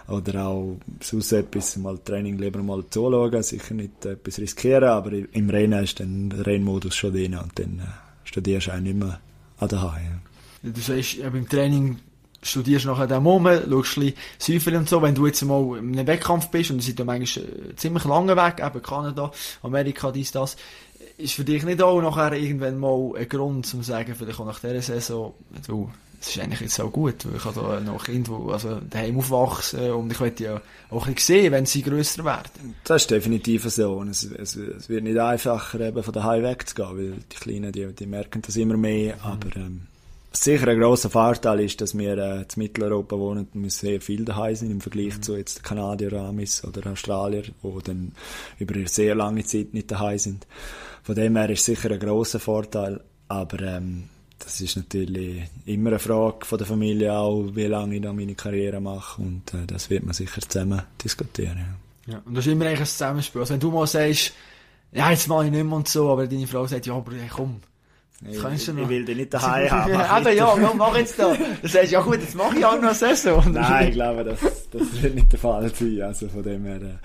oder 0.09 0.47
auch 0.47 0.77
sonst 1.01 1.33
etwas, 1.33 1.77
mal 1.77 1.99
Training 1.99 2.39
lieber 2.39 2.63
mal 2.63 2.85
zuschauen, 2.89 3.43
sicher 3.43 3.75
nicht 3.75 4.05
etwas 4.07 4.39
riskieren, 4.39 4.85
aber 4.85 5.13
im 5.13 5.51
Rennen 5.51 5.83
ist 5.83 6.01
dann 6.01 6.31
der 6.31 6.47
Rennmodus 6.47 6.95
schon 6.95 7.13
drin 7.13 7.35
und 7.35 7.59
dann 7.59 7.81
äh, 7.81 7.89
studierst 8.25 8.69
du 8.69 8.73
auch 8.73 8.81
nicht 8.81 8.97
mehr 8.97 9.21
an 9.59 9.69
der 9.69 9.83
Haie. 9.83 10.21
Ja. 10.63 10.71
Du 10.71 10.81
sagst, 10.81 11.15
ja, 11.15 11.29
beim 11.29 11.49
Training 11.49 11.99
studierst 12.43 12.87
nachher 12.87 13.07
den 13.07 13.23
Moment, 13.23 13.65
schaust 13.69 13.99
ein 13.99 14.15
bisschen 14.39 14.77
und 14.77 14.89
so, 14.89 15.01
wenn 15.03 15.15
du 15.15 15.27
jetzt 15.27 15.43
mal 15.43 15.79
in 15.79 15.93
einem 15.93 16.07
Wettkampf 16.07 16.49
bist 16.49 16.71
und 16.71 16.79
du 16.79 16.83
seid 16.83 16.99
ja 16.99 17.05
manchmal 17.05 17.45
äh, 17.47 17.77
ziemlich 17.77 18.05
lange 18.05 18.37
weg, 18.37 18.63
eben 18.65 18.83
Kanada, 18.83 19.31
Amerika, 19.63 20.11
dies, 20.11 20.33
das, 20.33 20.57
ist 21.19 21.35
für 21.35 21.45
dich 21.45 21.63
nicht 21.65 21.83
auch 21.83 22.01
nachher 22.01 22.33
irgendwann 22.33 22.79
mal 22.79 23.13
ein 23.17 23.29
Grund, 23.29 23.57
um 23.57 23.63
zu 23.65 23.83
sagen, 23.83 24.15
vielleicht 24.15 24.41
auch 24.41 24.47
nach 24.47 24.61
dieser 24.61 24.83
Saison, 24.83 25.35
du, 25.67 25.91
es 26.21 26.29
ist 26.29 26.39
eigentlich 26.39 26.61
jetzt 26.61 26.81
auch 26.81 26.93
gut, 26.93 27.27
weil 27.27 27.37
ich 27.37 27.45
habe 27.45 27.61
da 27.61 27.81
noch 27.81 28.05
Kinder, 28.05 28.41
die 28.47 28.53
also 28.53 28.81
daheim 28.89 29.19
aufwachsen 29.19 29.91
und 29.91 30.13
ich 30.13 30.21
möchte 30.21 30.45
ja 30.45 30.61
auch 30.91 31.07
ein 31.07 31.17
sehen, 31.17 31.53
wenn 31.53 31.67
sie 31.67 31.83
grösser 31.83 32.25
werden. 32.25 32.77
Das 32.85 33.03
ist 33.03 33.11
definitiv 33.11 33.65
so. 33.69 34.03
Es, 34.05 34.23
es, 34.25 34.55
es 34.55 34.89
wird 34.89 35.03
nicht 35.03 35.19
einfacher, 35.19 35.81
eben 35.81 36.03
von 36.03 36.15
daheim 36.15 36.45
wegzugehen, 36.45 36.97
weil 36.97 37.13
die 37.33 37.37
Kleinen, 37.37 37.73
die, 37.73 37.93
die 37.93 38.07
merken 38.07 38.43
das 38.43 38.57
immer 38.57 38.77
mehr, 38.77 39.17
mhm. 39.17 39.23
aber 39.23 39.57
ähm, 39.57 39.81
sicher 40.37 40.69
ein 40.69 40.81
grosser 40.81 41.11
Vorteil 41.11 41.61
ist, 41.61 41.81
dass 41.81 41.97
wir 41.97 42.17
äh, 42.17 42.41
in 42.41 42.47
Mitteleuropa 42.57 43.17
wohnen 43.19 43.49
und 43.53 43.63
wir 43.63 43.71
sehr 43.71 44.01
viel 44.01 44.25
daheim 44.25 44.55
sind 44.55 44.71
im 44.71 44.81
Vergleich 44.81 45.17
mhm. 45.17 45.23
zu 45.23 45.37
jetzt 45.37 45.63
Kanadier, 45.63 46.13
Amis 46.15 46.65
oder 46.65 46.91
Australier, 46.91 47.43
die 47.43 47.83
dann 47.85 48.13
über 48.59 48.75
eine 48.75 48.89
sehr 48.89 49.15
lange 49.15 49.45
Zeit 49.45 49.75
nicht 49.75 49.91
daheim 49.91 50.19
sind. 50.19 50.47
Von 51.03 51.15
dem 51.15 51.37
her 51.37 51.51
ist 51.51 51.61
es 51.61 51.67
sicher 51.67 51.91
ein 51.91 51.99
grosser 51.99 52.41
Vorteil, 52.41 53.01
aber 53.29 53.61
ähm, 53.61 54.05
das 54.39 54.61
ist 54.61 54.77
natürlich 54.77 55.45
immer 55.67 55.91
eine 55.91 55.99
Frage 55.99 56.45
von 56.45 56.59
der 56.59 56.67
Familie 56.67 57.13
auch, 57.13 57.45
wie 57.55 57.67
lange 57.67 57.97
ich 57.97 58.03
da 58.03 58.13
meine 58.13 58.35
Karriere 58.35 58.81
mache 58.81 59.23
und 59.23 59.55
äh, 59.55 59.67
das 59.67 59.91
wird 59.91 60.05
man 60.05 60.15
sicher 60.15 60.41
zusammen 60.41 60.83
diskutieren. 61.03 61.59
Ja. 62.07 62.15
ja. 62.15 62.23
und 62.25 62.35
das 62.35 62.47
ist 62.47 62.53
immer 62.53 62.67
eigentlich 62.67 62.81
ein 62.81 62.87
Zusammenspiel. 62.87 63.41
Also 63.41 63.55
wenn 63.55 63.61
du 63.61 63.71
mal 63.71 63.87
sagst, 63.87 64.33
ja, 64.93 65.11
jetzt 65.11 65.29
mache 65.29 65.47
ich 65.47 65.51
nicht 65.51 65.65
mehr 65.65 65.77
und 65.77 65.89
so, 65.89 66.11
aber 66.11 66.27
deine 66.27 66.47
Frau 66.47 66.67
sagt, 66.67 66.87
ja, 66.87 66.95
aber 66.95 67.13
komm, 67.31 67.61
ich, 68.29 68.45
ich, 68.45 68.69
ich 68.69 68.89
will 68.89 69.05
dich 69.05 69.17
nicht 69.17 69.35
daheim 69.35 69.71
haben. 69.71 70.27
Eben, 70.27 70.37
ja, 70.37 70.57
ja, 70.59 70.73
mach 70.75 70.97
jetzt 70.97 71.19
da. 71.19 71.35
Dann 71.63 71.71
sagst 71.71 71.91
du, 71.91 71.95
ja 71.95 72.01
gut, 72.03 72.21
jetzt 72.21 72.35
mache 72.35 72.59
ich 72.59 72.65
auch 72.65 72.77
noch 72.77 72.83
eine 72.83 72.95
Saison. 72.95 73.53
Nein, 73.53 73.89
ich 73.89 73.95
glaube, 73.95 74.25
das, 74.25 74.41
das 74.71 75.03
wird 75.03 75.15
nicht 75.15 75.33
der 75.33 75.39
Fall 75.39 75.73
sein. 75.75 76.03
Also 76.03 76.29
von 76.29 76.43
dem 76.43 76.65
her, 76.65 76.77
äh, 76.77 76.99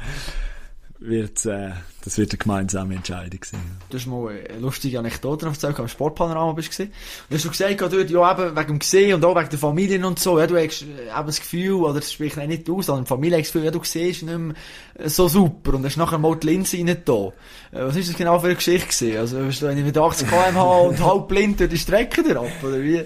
wird, 1.00 1.46
äh, 1.46 1.72
das 2.08 2.18
wird 2.18 2.32
eine 2.32 2.38
gemeinsame 2.38 2.96
Entscheidung 2.96 3.42
sein. 3.44 3.60
Du 3.90 3.98
hast 3.98 4.08
mal 4.08 4.30
eine 4.30 4.60
lustige 4.60 4.98
Anekdote 4.98 5.46
erzählt, 5.46 5.78
am 5.78 5.90
Sportpanorama 5.90 6.54
bist 6.54 6.70
du 6.70 6.72
gesehen. 6.72 6.94
Und 7.30 7.36
hast 7.36 7.44
du 7.44 7.50
gesagt, 7.50 7.82
dort, 7.82 8.10
ja, 8.10 8.32
eben 8.32 8.56
wegen 8.56 8.68
dem 8.68 8.80
Gesehen 8.80 9.14
und 9.16 9.26
auch 9.26 9.36
wegen 9.36 9.50
der 9.50 9.60
Familien 9.60 10.06
und 10.06 10.18
so, 10.18 10.40
ja, 10.40 10.48
du 10.48 10.56
hast 10.56 10.84
äh, 10.84 10.86
eben 10.86 11.26
das 11.26 11.40
Gefühl, 11.42 11.74
oder 11.74 11.96
das 11.96 12.14
spricht 12.14 12.38
nicht 12.38 12.70
aus, 12.70 12.86
sondern 12.86 13.04
die 13.04 13.10
Familie 13.10 13.38
hat 13.38 13.44
das 13.44 13.52
Gefühl, 13.52 13.66
ja, 13.66 13.72
du 13.72 13.84
siehst 13.84 14.24
nicht 14.24 14.38
mehr 14.38 14.56
so 15.04 15.28
super 15.28 15.74
und 15.74 15.84
hast 15.84 15.98
nachher 15.98 16.18
mal 16.18 16.36
die 16.38 16.48
Linse 16.48 16.78
rein 16.78 16.96
da. 17.04 17.28
Äh, 17.74 17.86
was 17.86 17.98
ist 17.98 18.10
das 18.10 18.16
genau 18.16 18.40
für 18.40 18.48
eine 18.48 18.56
Geschichte 18.56 18.88
gewesen? 18.88 19.18
Also, 19.18 19.40
bist 19.40 19.62
du 19.62 19.76
mit 19.76 19.98
80 19.98 20.30
kmh 20.30 20.62
und 20.62 21.04
halb 21.04 21.28
blind 21.28 21.60
durch 21.60 21.70
die 21.70 21.78
Strecke 21.78 22.40
ab, 22.40 22.64
oder 22.64 22.82
wie? 22.82 23.04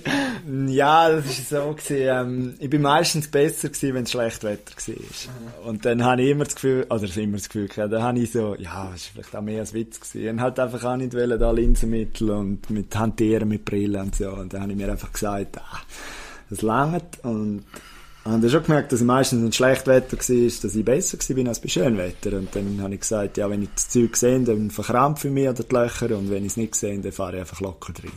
Ja, 0.67 1.09
das 1.09 1.25
ist 1.25 1.49
so 1.49 1.73
gewesen, 1.73 1.97
ähm, 2.07 2.53
ich 2.59 2.69
bin 2.69 2.83
meistens 2.83 3.27
besser 3.27 3.69
gewesen, 3.69 3.95
wenn 3.95 4.03
es 4.03 4.11
schlecht 4.11 4.43
Wetter 4.43 4.73
war. 4.75 5.67
Und 5.67 5.85
dann 5.85 6.03
habe 6.03 6.21
ich 6.21 6.29
immer 6.29 6.43
das 6.43 6.53
Gefühl, 6.53 6.85
oder 6.87 7.17
immer 7.17 7.37
das 7.37 7.49
Gefühl 7.49 7.67
dann 7.75 8.03
habe 8.03 8.19
ich 8.19 8.31
so, 8.31 8.55
ja, 8.55 8.90
das 8.91 9.01
ist 9.01 9.07
vielleicht 9.07 9.35
auch 9.35 9.41
mehr 9.41 9.59
als 9.59 9.73
Witz 9.73 9.99
gewesen. 9.99 10.29
Und 10.29 10.41
halt 10.41 10.59
einfach 10.59 10.83
auch 10.83 10.97
nicht 10.97 11.13
wollen, 11.13 11.39
da 11.39 11.51
Linsenmittel 11.51 12.31
und 12.31 12.69
mit 12.69 12.95
Hantieren 12.95 13.49
mit 13.49 13.65
Brillen 13.65 14.01
und 14.01 14.15
so. 14.15 14.29
Und 14.29 14.53
dann 14.53 14.61
habe 14.61 14.71
ich 14.71 14.77
mir 14.77 14.89
einfach 14.89 15.11
gesagt, 15.11 15.57
ah, 15.57 15.81
das 16.49 16.61
langt 16.61 17.23
und 17.23 17.63
und 18.23 18.33
habe 18.33 18.49
schon 18.49 18.61
gemerkt, 18.61 18.91
dass 18.91 18.99
ich 19.01 19.05
meistens 19.05 19.43
ein 19.43 19.51
schlechtes 19.51 19.87
Wetter 19.87 20.15
war, 20.15 20.45
dass 20.61 20.75
ich 20.75 20.85
besser 20.85 21.37
war 21.37 21.47
als 21.47 21.59
bei 21.59 21.69
schönem 21.69 21.97
Wetter. 21.97 22.37
Und 22.37 22.55
dann 22.55 22.79
habe 22.81 22.93
ich 22.93 22.99
gesagt, 22.99 23.37
ja, 23.37 23.49
wenn 23.49 23.63
ich 23.63 23.69
das 23.73 23.89
Zeug 23.89 24.15
sehe, 24.15 24.39
dann 24.41 24.69
verkrampfe 24.69 25.29
ich 25.29 25.33
mich 25.33 25.49
oder 25.49 25.63
die 25.63 25.73
Löcher 25.73 26.15
und 26.15 26.29
wenn 26.29 26.45
ich 26.45 26.51
es 26.51 26.57
nicht 26.57 26.75
sehe, 26.75 26.99
dann 26.99 27.11
fahre 27.11 27.37
ich 27.37 27.39
einfach 27.39 27.61
locker 27.61 27.93
drin. 27.93 28.11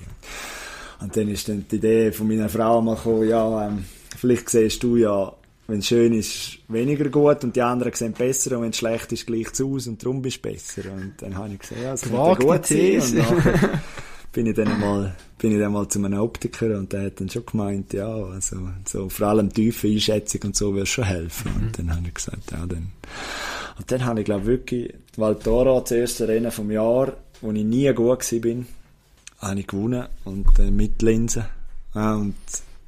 Und 1.01 1.17
dann 1.17 1.29
ist 1.29 1.49
dann 1.49 1.65
die 1.71 1.77
Idee 1.77 2.13
von 2.13 2.29
meiner 2.29 2.51
Frau 2.51 2.83
mal 2.83 2.97
gekommen, 2.97 3.29
ja, 3.29 3.67
ähm, 3.67 3.85
vielleicht 4.19 4.51
siehst 4.51 4.83
du 4.83 4.97
ja 4.97 5.33
wenn 5.67 5.79
es 5.79 5.87
schön 5.87 6.13
ist, 6.13 6.59
weniger 6.69 7.09
gut 7.09 7.43
und 7.43 7.57
die 7.57 7.63
anderen 7.63 7.93
sehen 7.95 8.13
besser 8.13 8.57
und 8.57 8.65
wenn 8.65 8.71
es 8.71 8.77
schlecht 8.77 9.13
ist, 9.13 9.27
gleich 9.27 9.53
zu 9.53 9.75
aus 9.75 9.87
und 9.87 10.03
darum 10.03 10.21
bist 10.21 10.45
du 10.45 10.51
besser. 10.51 10.83
Und 10.93 11.15
dann 11.19 11.37
habe 11.37 11.55
ich 11.55 11.61
gesagt, 11.61 11.81
ja, 11.81 11.95
es 11.95 12.03
könnte 12.03 12.45
gut 12.45 12.67
sein. 12.67 13.01
Und 13.01 13.15
nachher 13.15 13.83
bin 14.33 14.47
ich 14.47 14.55
dann 14.55 14.79
mal, 14.79 15.15
bin 15.39 15.53
ich 15.53 15.59
dann 15.59 15.73
mal 15.73 15.89
zu 15.89 15.99
einem 15.99 16.21
Optiker 16.21 16.79
und 16.79 16.93
der 16.93 17.07
hat 17.07 17.21
dann 17.21 17.31
schon 17.31 17.47
gemeint, 17.47 17.93
ja, 17.95 18.15
also, 18.15 18.57
so, 18.87 19.09
vor 19.09 19.29
allem 19.29 19.53
tiefe 19.53 19.89
Einschätzung 19.89 20.43
und 20.45 20.57
so 20.57 20.75
würde 20.75 20.87
schon 20.87 21.05
helfen. 21.05 21.51
Mhm. 21.55 21.67
Und 21.67 21.79
dann 21.79 21.97
habe 21.97 22.09
ich 22.09 22.15
gesagt, 22.15 22.51
ja, 22.51 22.67
dann, 22.67 22.93
und 23.79 23.91
dann 23.91 24.05
habe 24.05 24.21
ich, 24.21 24.27
glaube 24.27 24.45
wirklich, 24.45 24.95
die 25.17 25.21
Valtora, 25.21 25.81
das 25.81 25.93
erste 25.93 26.29
Rennen 26.29 26.51
vom 26.51 26.71
Jahr, 26.71 27.17
wo 27.41 27.53
ich 27.53 27.65
nie 27.65 27.93
gut 27.95 28.33
war, 28.33 28.65
habe 29.49 29.61
ich 29.61 29.67
gewonnen 29.67 30.07
und 30.25 30.59
äh, 30.59 30.71
mit 30.71 31.01
Linsen. 31.01 31.45
Ja, 31.95 32.17
und 32.17 32.35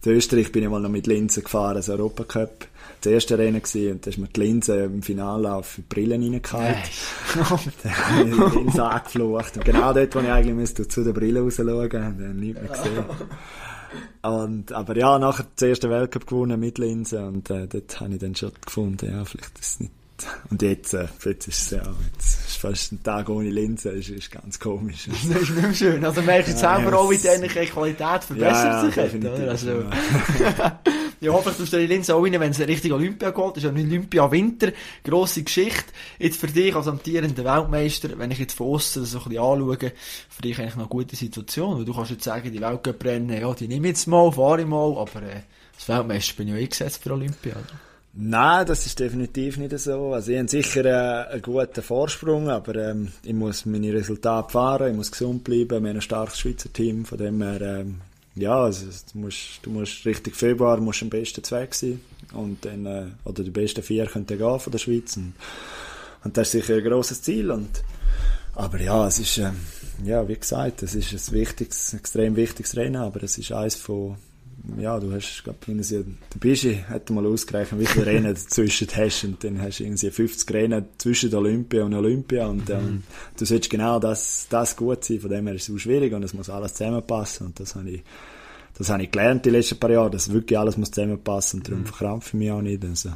in 0.07 0.17
Österreich 0.17 0.53
bin 0.53 0.63
ich 0.63 0.69
mal 0.69 0.81
noch 0.81 0.91
mit 0.91 1.07
Linsen 1.07 1.43
gefahren, 1.43 1.77
das 1.77 1.89
Europacup. 1.89 2.67
Das 3.01 3.13
erste 3.13 3.37
Rennen 3.39 3.63
gewesen, 3.63 3.93
und 3.93 4.07
da 4.07 4.11
ist 4.11 4.19
mir 4.19 4.29
die 4.29 4.41
Linse 4.41 4.85
im 4.85 5.03
Finallauf 5.03 5.79
in 5.79 5.85
die 5.89 5.95
dann 7.83 7.99
habe 7.99 8.29
ich 8.31 8.57
in 8.57 8.65
den 8.65 8.73
Sack 8.73 9.05
geflucht. 9.05 9.57
Und 9.57 9.65
genau 9.65 9.93
dort, 9.93 10.15
wo 10.15 10.21
ich 10.21 10.29
eigentlich 10.29 10.55
müsste, 10.55 10.89
zu 10.89 11.05
der 11.05 11.13
Brille 11.13 11.41
rausschauen, 11.41 11.69
habe 11.69 12.27
ich 12.27 12.35
nichts 12.35 12.63
mehr 12.63 12.71
gesehen. 12.71 13.05
Und, 14.23 14.73
aber 14.73 14.97
ja, 14.97 15.19
nachher 15.19 15.47
das 15.55 15.69
erste 15.69 15.91
Weltcup 15.91 16.27
gewonnen 16.27 16.59
mit 16.59 16.79
Linsen 16.79 17.25
und 17.25 17.51
äh, 17.51 17.67
dort 17.67 18.01
habe 18.01 18.15
ich 18.15 18.19
dann 18.19 18.35
schon 18.35 18.53
gefunden, 18.65 19.11
ja, 19.11 19.25
vielleicht 19.25 19.59
ist 19.59 19.65
es 19.65 19.81
nicht 19.81 19.93
und 20.51 20.63
jetzt, 20.63 20.95
äh, 20.95 21.09
jetzt 21.25 21.49
ist 21.49 21.61
es 21.61 21.71
ja, 21.71 21.95
jetzt 22.13 22.49
ist 22.49 22.57
fast 22.57 22.93
ein 22.93 23.03
Tag 23.03 23.29
ohne 23.29 23.51
Linse, 23.51 23.91
ist, 23.91 24.09
ist 24.09 24.31
ganz 24.31 24.59
komisch. 24.59 25.09
das 25.29 25.43
ist 25.43 25.51
nicht 25.51 25.63
mehr 25.63 25.75
schön. 25.75 26.05
Also 26.05 26.23
merkst 26.23 26.53
du 26.53 26.57
selber 26.57 26.91
ja, 26.91 26.97
auch, 26.97 27.11
wie 27.11 27.19
deine 27.19 27.49
Qualität 27.49 28.25
verbessert 28.25 28.85
sich 28.87 28.97
hat, 28.97 29.15
oder? 29.15 29.51
Also, 29.51 29.71
ja. 31.21 31.33
hoffentlich 31.33 31.57
tust 31.57 31.73
du 31.73 31.79
die 31.79 31.87
Linse 31.87 32.15
auch 32.15 32.23
rein, 32.23 32.39
wenn 32.41 32.51
es 32.51 32.61
Richtung 32.61 32.93
Olympia 32.93 33.31
geht. 33.31 33.51
Das 33.51 33.57
ist 33.59 33.65
ja 33.65 33.73
nicht 33.73 33.87
Olympia 33.87 34.31
Winter. 34.31 34.73
Grosse 35.05 35.43
Geschichte. 35.43 35.93
Jetzt 36.19 36.41
für 36.41 36.47
dich 36.47 36.75
als 36.75 36.89
amtierender 36.89 37.45
Weltmeister, 37.45 38.19
wenn 38.19 38.31
ich 38.31 38.39
jetzt 38.39 38.55
von 38.55 38.69
außen 38.75 39.05
so 39.05 39.19
ein 39.19 39.25
bisschen 39.25 39.43
anschaue, 39.43 39.93
für 40.29 40.43
dich 40.43 40.59
eigentlich 40.59 40.77
noch 40.77 40.85
eine 40.85 40.89
gute 40.89 41.17
Situation. 41.17 41.79
Weil 41.79 41.85
du 41.85 41.95
kannst 41.95 42.11
jetzt 42.11 42.25
sagen, 42.25 42.53
die 42.53 42.61
Weltcup 42.61 43.05
rennen, 43.05 43.41
ja, 43.41 43.53
die 43.55 43.69
nehme 43.69 43.89
ich 43.89 43.93
jetzt 43.93 44.07
mal, 44.07 44.33
fahre 44.33 44.63
ich 44.63 44.67
mal, 44.67 44.97
aber, 44.97 45.23
äh, 45.23 45.43
als 45.75 45.89
Weltmeister 45.89 46.35
bin 46.37 46.49
ich 46.49 46.55
ja 46.55 46.61
eingesetzt 46.61 47.03
für 47.03 47.13
Olympia, 47.13 47.53
oder? 47.53 47.86
Nein, 48.19 48.67
das 48.67 48.87
ist 48.87 48.99
definitiv 48.99 49.59
nicht 49.59 49.79
so. 49.79 50.15
Also 50.15 50.33
ich 50.33 50.39
habe 50.39 50.49
sicher 50.49 50.85
äh, 50.87 51.33
einen 51.33 51.43
guten 51.43 51.83
Vorsprung, 51.83 52.49
aber 52.49 52.75
ähm, 52.77 53.13
ich 53.23 53.35
muss 53.35 53.67
meine 53.67 53.93
Resultate 53.93 54.51
fahren, 54.51 54.91
ich 54.91 54.97
muss 54.97 55.13
gesund 55.13 55.45
bleiben, 55.45 55.83
wir 55.83 55.91
haben 55.91 55.97
ein 55.97 56.01
starkes 56.01 56.39
Schweizer 56.39 56.73
Team, 56.73 57.05
von 57.05 57.19
dem 57.19 57.43
her 57.43 57.61
ähm, 57.61 58.01
ja, 58.37 58.65
also, 58.65 58.87
du, 59.13 59.19
musst, 59.19 59.61
du 59.63 59.71
musst 59.71 60.05
richtig 60.05 60.37
Februar 60.37 60.79
musst 60.79 61.03
am 61.03 61.09
besten 61.09 61.43
Zweck 61.43 61.75
sein. 61.75 62.01
Und 62.35 62.65
dann, 62.65 62.85
äh, 62.85 63.07
oder 63.25 63.43
die 63.43 63.51
besten 63.51 63.83
vier 63.83 64.07
können 64.07 64.27
gehen 64.27 64.61
von 64.61 64.71
der 64.71 64.79
Schweiz. 64.79 65.17
Und, 65.17 65.33
und 66.23 66.37
das 66.37 66.49
ist 66.49 66.53
sicher 66.53 66.77
ein 66.77 66.85
grosses 66.85 67.23
Ziel. 67.23 67.51
Und 67.51 67.83
aber 68.55 68.81
ja, 68.81 69.07
es 69.07 69.19
ist, 69.19 69.39
äh, 69.39 69.53
ja, 70.05 70.27
wie 70.29 70.37
gesagt, 70.37 70.83
es 70.83 70.95
ist 70.95 71.13
ein 71.13 71.35
wichtiges, 71.35 71.95
extrem 71.95 72.37
wichtiges 72.37 72.77
Rennen, 72.77 72.97
aber 72.97 73.23
es 73.23 73.39
ist 73.39 73.53
eines 73.53 73.75
von, 73.75 74.17
ja, 74.79 74.99
du 74.99 75.13
hast, 75.13 75.43
glaube 75.45 75.59
ich, 75.67 75.89
der 75.89 76.05
Bischi 76.39 76.85
hat 76.89 77.09
mal 77.11 77.25
ausgerechnet, 77.25 77.81
wie 77.81 77.87
viele 77.87 78.07
Rennen 78.07 78.35
dazwischen 78.35 78.89
hast 78.95 79.25
und 79.25 79.43
dann 79.45 79.61
hast 79.61 79.79
du 79.79 79.85
irgendwie 79.85 80.11
50 80.11 80.55
Rennen 80.55 80.85
zwischen 80.99 81.35
Olympia 81.35 81.85
und 81.85 81.95
Olympia 81.95 82.47
und 82.47 82.69
ähm, 82.71 82.85
mhm. 82.85 83.03
du 83.39 83.45
solltest 83.45 83.71
genau 83.71 83.99
das, 83.99 84.47
das 84.51 84.77
gut 84.77 85.05
sein, 85.05 85.21
von 85.21 85.31
dem 85.31 85.47
her 85.47 85.55
ist 85.55 85.69
es 85.69 85.75
auch 85.75 85.79
schwierig 85.79 86.13
und 86.13 86.23
es 86.23 86.35
muss 86.35 86.51
alles 86.51 86.75
zusammenpassen 86.75 87.49
und 87.49 87.61
das 87.61 87.75
habe 87.75 87.91
ich, 87.91 88.03
das 88.77 88.91
habe 88.91 89.03
ich 89.05 89.11
gelernt 89.11 89.45
die 89.45 89.51
letzten 89.51 89.79
paar 89.79 89.91
Jahre, 89.91 90.11
dass 90.11 90.33
wirklich 90.33 90.59
alles 90.59 90.77
muss 90.77 90.91
zusammenpassen 90.91 91.61
und 91.61 91.69
darum 91.69 91.81
mhm. 91.81 91.87
verkrampfe 91.87 92.29
ich 92.29 92.35
mich 92.35 92.51
auch 92.51 92.63
nicht. 92.63 92.85
Also, 92.85 93.11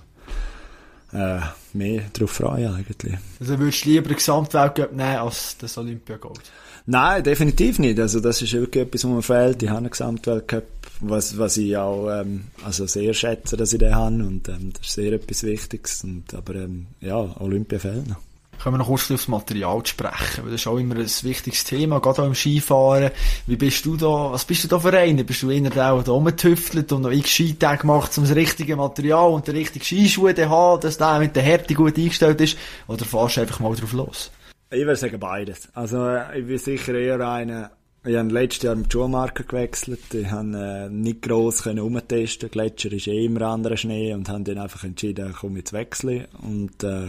äh, 1.12 1.40
mehr 1.72 2.04
darauf 2.12 2.30
freuen 2.30 2.72
eigentlich. 2.72 3.16
Also 3.40 3.58
würdest 3.58 3.84
du 3.84 3.88
lieber 3.88 4.08
den 4.08 4.16
Gesamtweltcup 4.16 4.92
nehmen 4.92 5.16
als 5.16 5.56
das 5.58 5.76
Olympiagold? 5.76 6.40
Nein, 6.86 7.22
definitiv 7.22 7.78
nicht. 7.78 7.98
Also 7.98 8.20
das 8.20 8.42
ist 8.42 8.52
wirklich 8.52 8.84
etwas, 8.84 9.04
was 9.04 9.10
mir 9.10 9.22
fehlt. 9.22 9.62
Ich 9.62 9.68
habe 9.68 9.78
einen 9.78 9.90
Gesamtweltcup, 9.90 10.64
was, 11.00 11.38
was 11.38 11.56
ich 11.56 11.76
auch 11.76 12.10
ähm, 12.10 12.44
also 12.64 12.86
sehr 12.86 13.14
schätze, 13.14 13.56
dass 13.56 13.72
ich 13.72 13.78
den 13.78 13.94
habe 13.94 14.16
und 14.16 14.48
ähm, 14.48 14.72
das 14.72 14.86
ist 14.86 14.94
sehr 14.94 15.12
etwas 15.12 15.42
Wichtiges. 15.42 16.04
Und, 16.04 16.34
aber 16.34 16.54
ähm, 16.56 16.86
ja, 17.00 17.16
Olympia 17.38 17.78
fehlt 17.78 18.08
noch 18.08 18.16
können 18.60 18.74
wir 18.74 18.78
noch 18.78 18.86
kurz 18.86 19.10
aufs 19.10 19.28
Material 19.28 19.84
sprechen, 19.86 20.44
weil 20.44 20.52
das 20.52 20.60
ist 20.60 20.66
auch 20.66 20.76
immer 20.76 20.94
ein 20.94 21.06
wichtiges 21.22 21.64
Thema, 21.64 21.98
gerade 22.00 22.22
auch 22.22 22.26
im 22.26 22.34
Skifahren. 22.34 23.10
Wie 23.46 23.56
bist 23.56 23.84
du 23.84 23.96
da, 23.96 24.32
was 24.32 24.44
bist 24.44 24.64
du 24.64 24.68
da 24.68 24.78
für 24.78 24.92
einen? 24.96 25.24
Bist 25.24 25.42
du 25.42 25.50
einer, 25.50 25.70
der 25.70 26.02
da 26.02 26.12
rumgetüftelt 26.12 26.92
und 26.92 27.02
noch 27.02 27.10
x 27.10 27.30
Skitage 27.30 27.86
macht, 27.86 28.16
um 28.18 28.24
das 28.24 28.34
richtige 28.34 28.76
Material 28.76 29.30
und 29.30 29.46
den 29.46 29.56
richtigen 29.56 29.84
Skischuhe 29.84 30.34
zu 30.34 30.48
haben, 30.48 30.80
dass 30.82 30.98
der 30.98 31.18
mit 31.18 31.34
der 31.34 31.42
Härte 31.42 31.74
gut 31.74 31.96
eingestellt 31.96 32.40
ist? 32.40 32.58
Oder 32.86 33.04
fahrst 33.04 33.38
du 33.38 33.40
einfach 33.40 33.60
mal 33.60 33.74
drauf 33.74 33.92
los? 33.92 34.30
Ich 34.72 34.82
würde 34.82 34.96
sagen 34.96 35.18
beides. 35.18 35.68
Also, 35.74 36.16
ich 36.32 36.46
bin 36.46 36.58
sicher 36.58 36.94
eher 36.94 37.28
einer, 37.28 37.72
ich 38.04 38.16
habe 38.16 38.28
letztes 38.28 38.62
Jahr 38.62 38.76
mit 38.76 38.92
Schuhmarken 38.92 39.48
gewechselt. 39.48 40.14
Ich 40.14 40.30
habe 40.30 40.56
äh, 40.56 40.88
nicht 40.88 41.22
gross 41.22 41.66
umtesten. 41.66 42.52
Gletscher 42.52 42.92
ist 42.92 43.08
eh 43.08 43.24
immer 43.24 43.48
anderer 43.48 43.76
Schnee 43.76 44.14
und 44.14 44.28
habe 44.28 44.44
dann 44.44 44.58
einfach 44.58 44.84
entschieden, 44.84 45.34
komm 45.38 45.56
jetzt 45.56 45.72
wechseln. 45.72 46.26
Und 46.42 46.84
äh, 46.84 47.08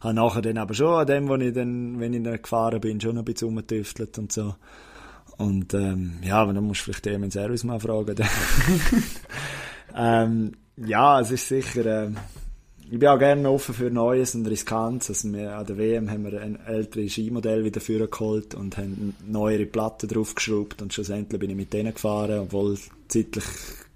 habe 0.00 0.14
nachher 0.14 0.42
dann 0.42 0.58
aber 0.58 0.74
schon 0.74 0.98
an 0.98 1.06
dem, 1.06 1.28
wo 1.28 1.36
ich 1.36 1.54
dann, 1.54 2.00
wenn 2.00 2.12
ich 2.12 2.24
dann 2.24 2.42
gefahren 2.42 2.80
bin, 2.80 3.00
schon 3.00 3.16
ein 3.16 3.24
bisschen 3.24 3.46
rumgetüftelt 3.48 4.18
und 4.18 4.32
so. 4.32 4.56
Und 5.38 5.72
ähm, 5.74 6.18
ja, 6.22 6.42
aber 6.42 6.54
dann 6.54 6.64
musst 6.64 6.80
du 6.80 6.84
vielleicht 6.86 7.06
eher 7.06 7.20
meinen 7.20 7.30
Service 7.30 7.62
mal 7.62 7.78
fragen. 7.78 8.16
ähm, 9.96 10.52
ja, 10.76 11.20
es 11.20 11.30
ist 11.30 11.46
sicher... 11.46 11.86
Ähm, 11.86 12.16
ich 12.90 12.98
bin 12.98 13.08
auch 13.08 13.18
gerne 13.18 13.48
offen 13.50 13.74
für 13.74 13.90
Neues 13.90 14.34
und 14.34 14.46
Riskantes. 14.48 15.24
Also 15.24 15.32
wir, 15.32 15.56
an 15.56 15.66
der 15.66 15.78
WM 15.78 16.10
haben 16.10 16.24
wir 16.24 16.40
ein 16.40 16.58
älteres 16.66 17.12
Skimodell 17.12 17.64
wieder 17.64 18.06
geholt 18.06 18.54
und 18.54 18.76
haben 18.76 19.14
neuere 19.26 19.66
Platten 19.66 20.08
draufgeschraubt 20.08 20.82
und 20.82 20.92
schlussendlich 20.92 21.40
bin 21.40 21.50
ich 21.50 21.56
mit 21.56 21.72
denen 21.72 21.94
gefahren, 21.94 22.40
obwohl 22.40 22.76
zeitlich 23.08 23.44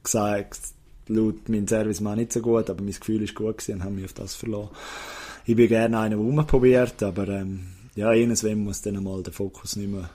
gesagt, 0.03 0.61
laut 1.09 1.49
meinem 1.49 1.67
Service 1.67 2.05
war 2.05 2.17
nicht 2.17 2.33
so 2.33 2.41
gut, 2.41 2.71
aber 2.71 2.83
mein 2.83 2.93
Gefühl 2.93 3.23
ist 3.23 3.35
gut 3.35 3.59
gewesen 3.59 3.81
und 3.81 3.85
haben 3.85 3.97
mich 3.97 4.05
auf 4.05 4.13
das 4.13 4.35
verloren 4.35 4.71
ich 5.47 5.57
bin 5.57 5.69
gerne 5.69 5.99
einen, 5.99 6.11
der 6.11 6.19
rumprobiert, 6.19 7.03
aber 7.03 7.29
ähm, 7.29 7.67
ja, 7.95 8.13
irgendwann 8.13 8.65
muss 8.65 8.83
dann 8.83 9.03
mal 9.03 9.23
der 9.23 9.33
Fokus 9.33 9.77
nicht 9.77 9.91
mehr 9.91 10.09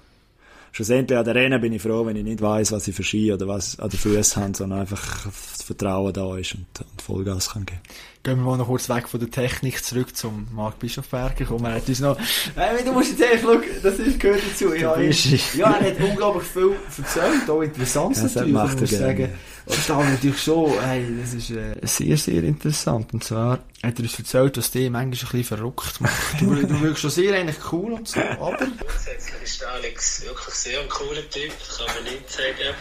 schlussendlich 0.72 1.18
an 1.18 1.26
der 1.26 1.36
Rennen 1.36 1.62
bin 1.62 1.74
ich 1.74 1.82
froh, 1.82 2.06
wenn 2.06 2.16
ich 2.16 2.24
nicht 2.24 2.42
weiß, 2.42 2.72
was 2.72 2.88
ich 2.88 2.96
für 2.96 3.04
Ski 3.04 3.32
oder 3.34 3.48
was 3.48 3.80
an 3.80 3.90
den 3.90 4.00
Füßen 4.00 4.42
habe, 4.42 4.58
sondern 4.58 4.80
einfach 4.82 5.26
das 5.26 5.64
Vertrauen 5.64 6.14
da 6.14 6.38
ist 6.38 6.56
und, 6.56 6.68
und 6.80 7.02
Vollgas 7.02 7.52
kann 7.52 7.66
geben. 7.66 7.82
Gehen 8.22 8.38
wir 8.38 8.44
mal 8.44 8.58
noch 8.58 8.68
kurz 8.68 8.90
weg 8.90 9.08
von 9.08 9.20
der 9.22 9.32
Technik 9.32 9.84
zurück 9.84 10.14
zum 10.14 10.50
Marc 10.52 10.78
Bischofberger. 10.80 11.46
Komm, 11.46 11.64
er 11.64 11.76
hat 11.76 11.88
uns 11.88 12.02
noch, 12.02 12.18
hey, 12.56 12.84
du 12.84 12.92
musst 12.92 13.12
jetzt 13.12 13.22
ehrlich 13.22 13.42
schauen, 13.42 13.64
das 13.82 13.98
ist, 13.98 14.20
gehört 14.20 14.42
dazu. 14.46 14.74
Ja, 14.74 15.00
ja, 15.00 15.78
er 15.80 15.92
hat 15.92 16.00
unglaublich 16.02 16.44
viel 16.44 16.76
erzählt, 16.98 17.50
auch 17.50 17.62
interessant 17.62 18.18
ja, 18.18 18.24
natürlich, 18.24 18.82
muss 18.82 18.90
sagen. 18.90 19.30
Und 19.70 19.88
da 19.88 20.04
natürlich 20.04 20.42
schon, 20.42 20.82
hey, 20.82 21.06
das 21.22 21.36
ist 21.36 21.52
äh, 21.52 21.76
sehr, 21.84 22.18
sehr 22.18 22.44
interessant. 22.44 23.14
Und 23.14 23.24
zwar 23.24 23.60
hat 23.84 24.00
er 24.00 24.02
uns 24.02 24.18
erzählt, 24.18 24.58
dass 24.58 24.72
die 24.72 24.90
manchmal 24.90 25.02
ein 25.04 25.12
bisschen 25.12 25.44
verrückt 25.44 26.02
macht. 26.02 26.42
Du, 26.42 26.56
du 26.56 26.82
wirkst 26.82 27.02
schon 27.02 27.12
sehr 27.12 27.36
eigentlich 27.36 27.72
cool 27.72 27.94
und 27.94 28.08
so, 28.08 28.20
aber... 28.20 28.58
Grundsätzlich 28.58 29.44
ist 29.44 29.64
Alex 29.64 30.24
wirklich 30.24 30.56
sehr 30.56 30.82
ein 30.82 30.90
cooler 30.90 31.30
Typ, 31.30 31.54
kann 31.78 31.86
man 31.96 32.04
nicht 32.04 32.32
sagen. 32.32 32.76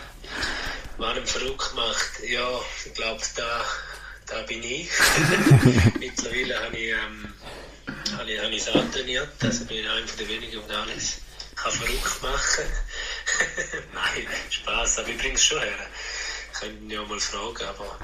Was 0.97 1.19
ihn 1.19 1.27
verrückt 1.27 1.73
macht, 1.77 2.11
ja, 2.27 2.49
ich 2.87 2.95
glaube, 2.95 3.23
da, 3.37 3.65
da 4.27 4.43
bin 4.47 4.63
ich. 4.63 4.89
Mittlerweile 6.01 6.65
habe 6.65 6.77
ich, 6.77 6.89
ähm, 6.89 7.35
habe 8.17 8.33
ich, 8.33 8.43
habe 8.43 8.51
ich 8.51 8.67
es 8.67 8.95
trainiert, 8.95 9.29
also 9.43 9.65
bin 9.67 9.77
ich 9.77 9.91
einer 9.91 10.07
der 10.19 10.29
wenigen, 10.29 10.61
der 10.67 10.79
Alex 10.79 11.21
kann 11.55 11.73
verrückt 11.73 12.23
machen. 12.23 12.65
Nein, 13.93 14.27
Spaß, 14.49 15.01
aber 15.01 15.09
ich 15.09 15.19
bringe 15.19 15.35
es 15.35 15.45
schon 15.45 15.61
her 15.61 15.87
könnten 16.59 16.91
ja 16.91 17.03
mal 17.05 17.21
fragen, 17.21 17.65
aber 17.65 17.99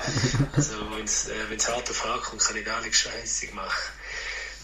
also, 0.53 0.91
wenn 0.93 1.05
es 1.05 1.29
äh, 1.29 1.59
hart 1.67 1.91
auf 1.91 2.23
kommt, 2.23 2.43
kann 2.43 2.57
ich 2.57 2.65
gar 2.65 2.81
nichts 2.81 2.99
scheißig 2.99 3.53
machen. 3.53 3.93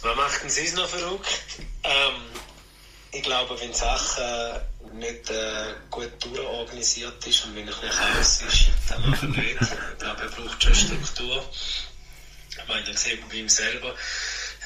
Was 0.03 0.17
macht 0.17 0.43
denn 0.43 0.51
sonst 0.51 0.77
noch 0.77 0.89
verrückt? 0.89 1.41
Ähm, 1.83 2.23
ich 3.13 3.23
glaube, 3.23 3.61
wenn 3.61 3.75
Sachen 3.75 4.15
nicht 4.95 5.31
äh, 5.31 5.75
gut 5.91 6.13
durchorganisiert 6.21 7.27
ist 7.27 7.45
und 7.45 7.57
wenn 7.57 7.69
ich 7.69 7.83
nicht 7.83 7.99
aus 8.19 8.43
ist, 8.43 8.67
dann 8.89 9.11
mache 9.11 9.27
ich 9.27 9.37
nicht. 9.37 9.61
Ich 9.61 9.99
glaube, 9.99 10.23
er 10.23 10.29
braucht 10.29 10.63
schon 10.63 10.75
Struktur. 10.75 11.45
Ich 12.51 12.69
meine, 12.69 12.85
dann 12.85 12.97
sieht 12.97 13.21
man 13.21 13.29
bei 13.29 13.37
ihm 13.37 13.49
selber, 13.49 13.95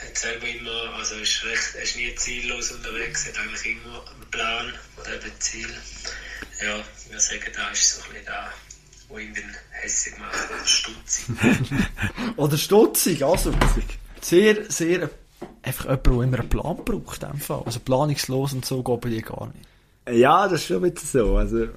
er 0.02 0.16
selber 0.16 0.46
immer, 0.46 0.94
also 0.94 1.14
ist 1.16 1.44
recht, 1.44 1.74
er 1.74 1.82
ist 1.82 1.96
nie 1.96 2.14
ziellos 2.14 2.70
unterwegs, 2.72 3.26
er 3.26 3.32
hat 3.32 3.40
eigentlich 3.40 3.66
immer 3.66 4.04
einen 4.10 4.30
Plan 4.30 4.74
oder 4.98 5.14
eben 5.14 5.24
ein 5.24 5.40
Ziel. 5.40 5.82
Ja, 6.60 6.84
würde 7.08 7.20
sagen, 7.20 7.52
da 7.54 7.70
ist 7.70 7.94
so 7.94 8.02
ein 8.02 8.08
bisschen 8.08 8.26
da 8.26 8.52
wo 9.08 9.18
ihn 9.18 9.34
dann 9.34 9.54
hässig 9.70 10.14
macht 10.18 10.50
oder 10.50 10.64
stutzig. 10.64 11.36
oder 12.36 12.56
stutzig, 12.56 13.24
also 13.24 13.52
sehr, 14.20 14.70
sehr 14.70 15.10
einfach 15.62 15.84
jemand, 15.84 16.06
der 16.06 16.12
immer 16.12 16.38
einen 16.40 16.48
Plan 16.48 16.76
braucht. 16.84 17.22
In 17.22 17.38
Fall. 17.38 17.62
Also 17.64 17.80
planungslos 17.80 18.52
und 18.52 18.64
so 18.64 18.82
geht 18.82 19.00
bei 19.00 19.08
dir 19.10 19.22
gar 19.22 19.46
nicht. 19.48 20.18
Ja, 20.18 20.48
das 20.48 20.60
ist 20.60 20.66
schon 20.66 20.84
ein 20.84 20.92
bisschen 20.92 21.20
so. 21.20 21.36
Also, 21.36 21.68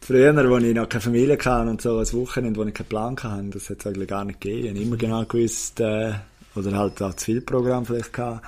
früher, 0.00 0.36
als 0.36 0.64
ich 0.64 0.74
noch 0.74 0.88
keine 0.88 1.00
Familie 1.00 1.38
hatte 1.38 1.70
und 1.70 1.80
so, 1.80 1.98
als 1.98 2.14
Wochenende, 2.14 2.58
wo 2.58 2.64
ich 2.64 2.74
keinen 2.74 2.88
Plan 2.88 3.16
hatte, 3.16 3.50
das 3.50 3.70
hat 3.70 3.80
es 3.80 3.86
eigentlich 3.86 4.08
gar 4.08 4.24
nicht 4.24 4.40
gegeben. 4.40 4.68
Ich 4.68 4.74
habe 4.74 4.82
immer 4.82 4.96
genau 4.96 5.24
gewusst, 5.24 5.80
äh, 5.80 6.14
oder 6.54 6.76
halt 6.76 7.00
auch 7.02 7.14
zu 7.14 7.26
viel 7.26 7.40
Programm 7.40 7.86
vielleicht 7.86 8.12
gehabt 8.12 8.44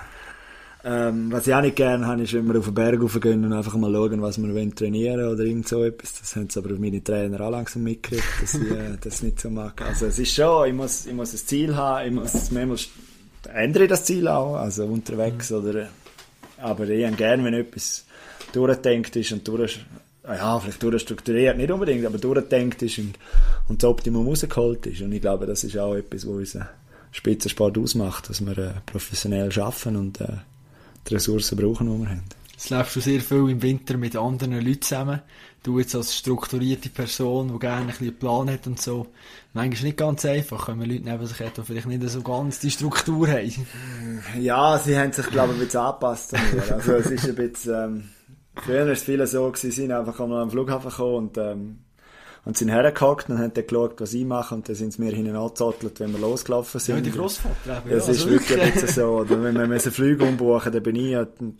ähm, 0.83 1.31
was 1.31 1.45
ich 1.45 1.53
auch 1.53 1.61
nicht 1.61 1.75
gerne 1.75 2.07
habe, 2.07 2.23
ist, 2.23 2.33
wenn 2.33 2.47
wir 2.51 2.57
auf 2.57 2.65
den 2.65 2.73
Berg 2.73 3.01
raufgehen 3.01 3.45
und 3.45 3.53
einfach 3.53 3.75
mal 3.75 3.93
schauen, 3.93 4.21
was 4.21 4.41
wir 4.41 4.75
trainieren 4.75 5.19
wollen 5.19 5.33
oder 5.33 5.43
irgend 5.43 5.67
so 5.67 5.83
etwas. 5.83 6.19
Das 6.19 6.35
haben 6.35 6.47
aber 6.55 6.79
meine 6.79 7.03
Trainer 7.03 7.41
auch 7.41 7.51
langsam 7.51 7.83
mitgekriegt, 7.83 8.23
dass 8.41 8.55
ich 8.55 8.71
äh, 8.71 8.97
das 8.99 9.21
nicht 9.21 9.39
so 9.39 9.49
mag. 9.49 9.79
Also 9.81 10.07
es 10.07 10.17
ist 10.17 10.33
schon, 10.33 10.67
ich 10.67 10.73
muss, 10.73 11.05
ich 11.05 11.13
muss 11.13 11.33
ein 11.33 11.37
Ziel 11.37 11.75
haben, 11.75 12.07
ich 12.07 12.13
muss 12.13 12.51
manchmal 12.51 12.77
ändere 13.53 13.83
ich 13.83 13.89
das 13.89 14.05
Ziel 14.05 14.27
auch, 14.27 14.55
also 14.55 14.85
unterwegs 14.85 15.51
mhm. 15.51 15.57
oder, 15.57 15.89
aber 16.57 16.87
ich 16.89 17.05
habe 17.05 17.15
gerne, 17.15 17.43
wenn 17.43 17.53
etwas 17.53 18.05
durchdenkt 18.53 19.15
ist 19.15 19.31
und 19.31 19.47
durch, 19.47 19.79
ja, 20.27 20.59
vielleicht 20.59 20.81
durchstrukturiert, 20.83 21.57
nicht 21.57 21.71
unbedingt, 21.71 22.05
aber 22.05 22.17
durchdenkt 22.17 22.81
ist 22.81 22.99
und, 22.99 23.17
und 23.67 23.81
das 23.81 23.89
Optimum 23.89 24.27
rausgeholt 24.27 24.85
ist. 24.85 25.01
Und 25.01 25.11
ich 25.11 25.21
glaube, 25.21 25.45
das 25.45 25.63
ist 25.63 25.77
auch 25.77 25.95
etwas, 25.95 26.27
was 26.27 26.33
unseren 26.33 26.67
Spitzensport 27.11 27.77
ausmacht, 27.77 28.29
dass 28.29 28.45
wir 28.45 28.57
äh, 28.57 28.73
professionell 28.85 29.51
arbeiten 29.59 29.95
und 29.95 30.21
äh, 30.21 30.27
die 31.07 31.13
Ressourcen 31.15 31.57
brauchen, 31.57 31.91
die 31.91 31.99
wir 32.03 32.09
haben. 32.09 32.23
Jetzt 32.51 32.69
lebst 32.69 32.95
du 32.95 32.99
sehr 32.99 33.21
viel 33.21 33.49
im 33.49 33.61
Winter 33.63 33.97
mit 33.97 34.15
anderen 34.15 34.53
Leuten 34.63 34.81
zusammen. 34.81 35.21
Du 35.63 35.79
jetzt 35.79 35.95
als 35.95 36.15
strukturierte 36.15 36.89
Person, 36.89 37.51
die 37.51 37.59
gerne 37.59 37.81
ein 37.81 37.87
bisschen 37.87 38.07
einen 38.09 38.19
Plan 38.19 38.49
hat 38.51 38.67
und 38.67 38.79
so. 38.79 39.07
Manchmal 39.53 39.85
nicht 39.85 39.97
ganz 39.97 40.25
einfach, 40.25 40.67
wenn 40.67 40.77
man 40.77 40.89
Leute 40.89 41.03
neben 41.03 41.25
sich 41.25 41.39
hat, 41.39 41.57
die 41.57 41.63
vielleicht 41.63 41.87
nicht 41.87 42.07
so 42.07 42.21
ganz 42.21 42.59
die 42.59 42.69
Struktur 42.69 43.27
haben. 43.27 43.67
Ja, 44.39 44.77
sie 44.77 44.97
haben 44.97 45.11
sich, 45.11 45.25
glaube 45.27 45.53
ich, 45.53 45.59
ein 45.59 45.65
bisschen 45.65 45.79
angepasst. 45.79 46.35
Also, 46.69 46.93
es 46.93 47.07
ist 47.07 47.29
ein 47.29 47.35
bisschen, 47.35 47.73
ähm, 47.73 48.09
früher 48.55 48.85
war 48.85 48.93
es 48.93 49.03
viele 49.03 49.25
so, 49.25 49.51
sie 49.55 49.71
sind 49.71 49.91
einfach 49.91 50.19
einmal 50.19 50.43
am 50.43 50.51
Flughafen 50.51 50.89
gekommen 50.89 51.15
und, 51.15 51.37
ähm, 51.37 51.79
und 52.43 52.57
sind 52.57 52.69
hergehockt 52.69 53.29
und 53.29 53.37
haben 53.37 53.53
dann 53.53 53.67
geschaut, 53.67 54.01
was 54.01 54.13
ich 54.13 54.25
mache 54.25 54.55
und 54.55 54.67
dann 54.67 54.75
sind 54.75 54.93
sie 54.93 55.01
mir 55.01 55.11
hinten 55.11 55.35
angezottelt, 55.35 55.99
wenn 55.99 56.11
wir 56.11 56.19
losgelaufen 56.19 56.79
sind. 56.79 56.95
Ja, 56.95 57.01
die 57.01 57.11
Großvater 57.11 57.77
eben. 57.77 57.89
Ja, 57.89 57.95
das 57.95 58.07
also 58.07 58.11
ist 58.11 58.29
wirklich 58.29 58.61
ein 58.61 58.73
bisschen 58.73 58.87
so. 58.87 59.05
Oder 59.19 59.43
wenn 59.43 59.55
wir 59.55 59.67
müssen 59.67 59.91
Flüge 59.91 60.25
umbuchen, 60.25 60.71
dann 60.71 60.83
bin 60.83 60.95
ich, 60.95 61.15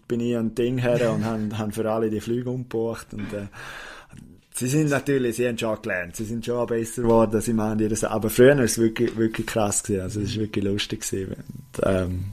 bin 0.07 0.19
ich 0.19 0.35
ein 0.35 0.55
Ding 0.55 0.79
her 0.79 1.13
und 1.13 1.23
haben, 1.23 1.57
haben 1.57 1.71
für 1.71 1.89
alle 1.89 2.09
die 2.09 2.21
Flüge 2.21 2.49
umgebucht 2.49 3.07
und, 3.13 3.31
äh, 3.33 3.47
Sie 4.53 4.67
sind 4.67 4.89
natürlich, 4.89 5.37
sie 5.37 5.47
haben 5.47 5.57
schon 5.57 5.81
gelernt, 5.81 6.15
sie 6.15 6.25
sind 6.25 6.45
schon 6.45 6.67
besser 6.67 7.01
geworden, 7.01 7.39
sie 7.41 7.53
machen 7.53 7.87
das, 7.89 8.03
aber 8.03 8.29
früher 8.29 8.57
war 8.57 8.63
es 8.63 8.77
wirklich, 8.77 9.15
wirklich 9.17 9.47
krass 9.47 9.81
gewesen, 9.81 10.01
also 10.01 10.19
es 10.19 10.35
war 10.35 10.41
wirklich 10.41 10.63
lustig 10.65 11.01
gewesen. 11.01 11.33
Und, 11.33 11.81
ähm, 11.83 12.25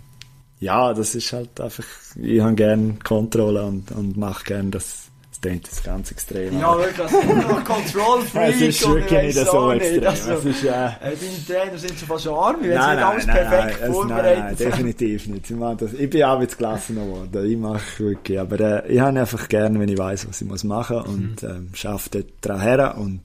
ja, 0.61 0.93
das 0.93 1.15
ist 1.15 1.33
halt 1.33 1.61
einfach, 1.61 1.85
ich 2.21 2.41
habe 2.41 2.55
gerne 2.55 2.97
Kontrolle 3.05 3.65
und, 3.65 3.93
und 3.93 4.17
mache 4.17 4.45
gerne, 4.45 4.71
dass 4.71 5.08
Das 5.41 5.51
klingt 5.51 5.67
jetzt 5.69 5.85
ganz 5.85 6.11
extrem. 6.11 6.59
Ja, 6.59 6.77
wirklich, 6.77 6.99
also 7.01 7.21
immer 7.21 7.61
Control 7.65 8.23
Freak. 8.23 8.55
Es 8.55 8.61
ist 8.61 8.89
wirklich 8.89 9.23
nicht 9.37 9.47
so 9.49 9.71
extrem. 9.71 10.07
Also, 10.09 10.33
Es 10.33 10.45
ist, 10.45 10.65
äh, 10.65 10.69
äh, 10.69 10.91
deine 11.01 11.47
Trainer 11.47 11.79
sind 11.79 11.99
schon 11.99 12.09
fast 12.09 12.27
arm, 12.27 12.57
wenn 12.61 12.75
Nein, 12.75 12.97
nicht 12.97 13.07
alles 13.07 13.27
nein, 13.27 13.37
perfekt 13.37 13.81
nein, 13.81 13.93
vorbereitet 13.93 14.37
nein, 14.37 14.45
nein, 14.47 14.57
definitiv 14.57 15.27
nicht. 15.29 15.51
Ich, 15.51 15.57
meine, 15.57 15.77
das, 15.77 15.93
ich 15.93 16.11
bin 16.11 16.23
auch 16.25 16.41
jetzt 16.41 16.59
gelassen 16.59 16.97
geworden. 16.97 17.51
Ich 17.51 17.57
mache 17.57 17.99
wirklich, 17.99 18.41
aber 18.41 18.61
äh, 18.85 18.93
ich 18.93 18.99
habe 19.01 19.21
einfach 19.21 19.49
gerne, 19.49 19.79
wenn 19.79 19.89
ich 19.89 19.99
weiß, 19.99 20.29
was 20.29 20.41
ich 20.43 20.49
muss 20.49 20.65
machen 20.65 21.03
und 21.03 21.43
Mhm. 21.43 21.49
ähm, 21.49 21.71
schaffe 21.75 22.11
dort 22.11 22.27
dran 22.41 22.61
her 22.61 22.97
und 22.99 23.21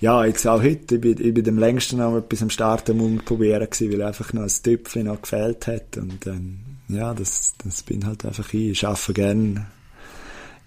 ja, 0.00 0.24
jetzt 0.24 0.46
auch 0.46 0.62
heute, 0.62 0.94
ich 0.94 1.00
bin, 1.00 1.16
ich 1.20 1.34
bin 1.34 1.48
am 1.48 1.58
längsten 1.58 1.96
noch 1.98 2.16
etwas 2.16 2.40
am 2.40 2.50
Starten 2.50 3.00
um 3.00 3.18
probieren 3.18 3.68
gewesen, 3.68 3.92
weil 3.92 4.02
einfach 4.06 4.32
noch 4.32 4.42
ein 4.42 4.52
Tüpfchen 4.62 5.06
noch 5.06 5.20
gefehlt 5.20 5.66
hat 5.66 5.96
und 5.96 6.26
ähm, 6.26 6.60
ja, 6.88 7.12
das, 7.12 7.54
das 7.64 7.82
bin 7.82 8.06
halt 8.06 8.24
einfach 8.24 8.54
ich. 8.54 8.70
Ich 8.70 8.86
arbeite 8.86 9.12
gerne, 9.12 9.66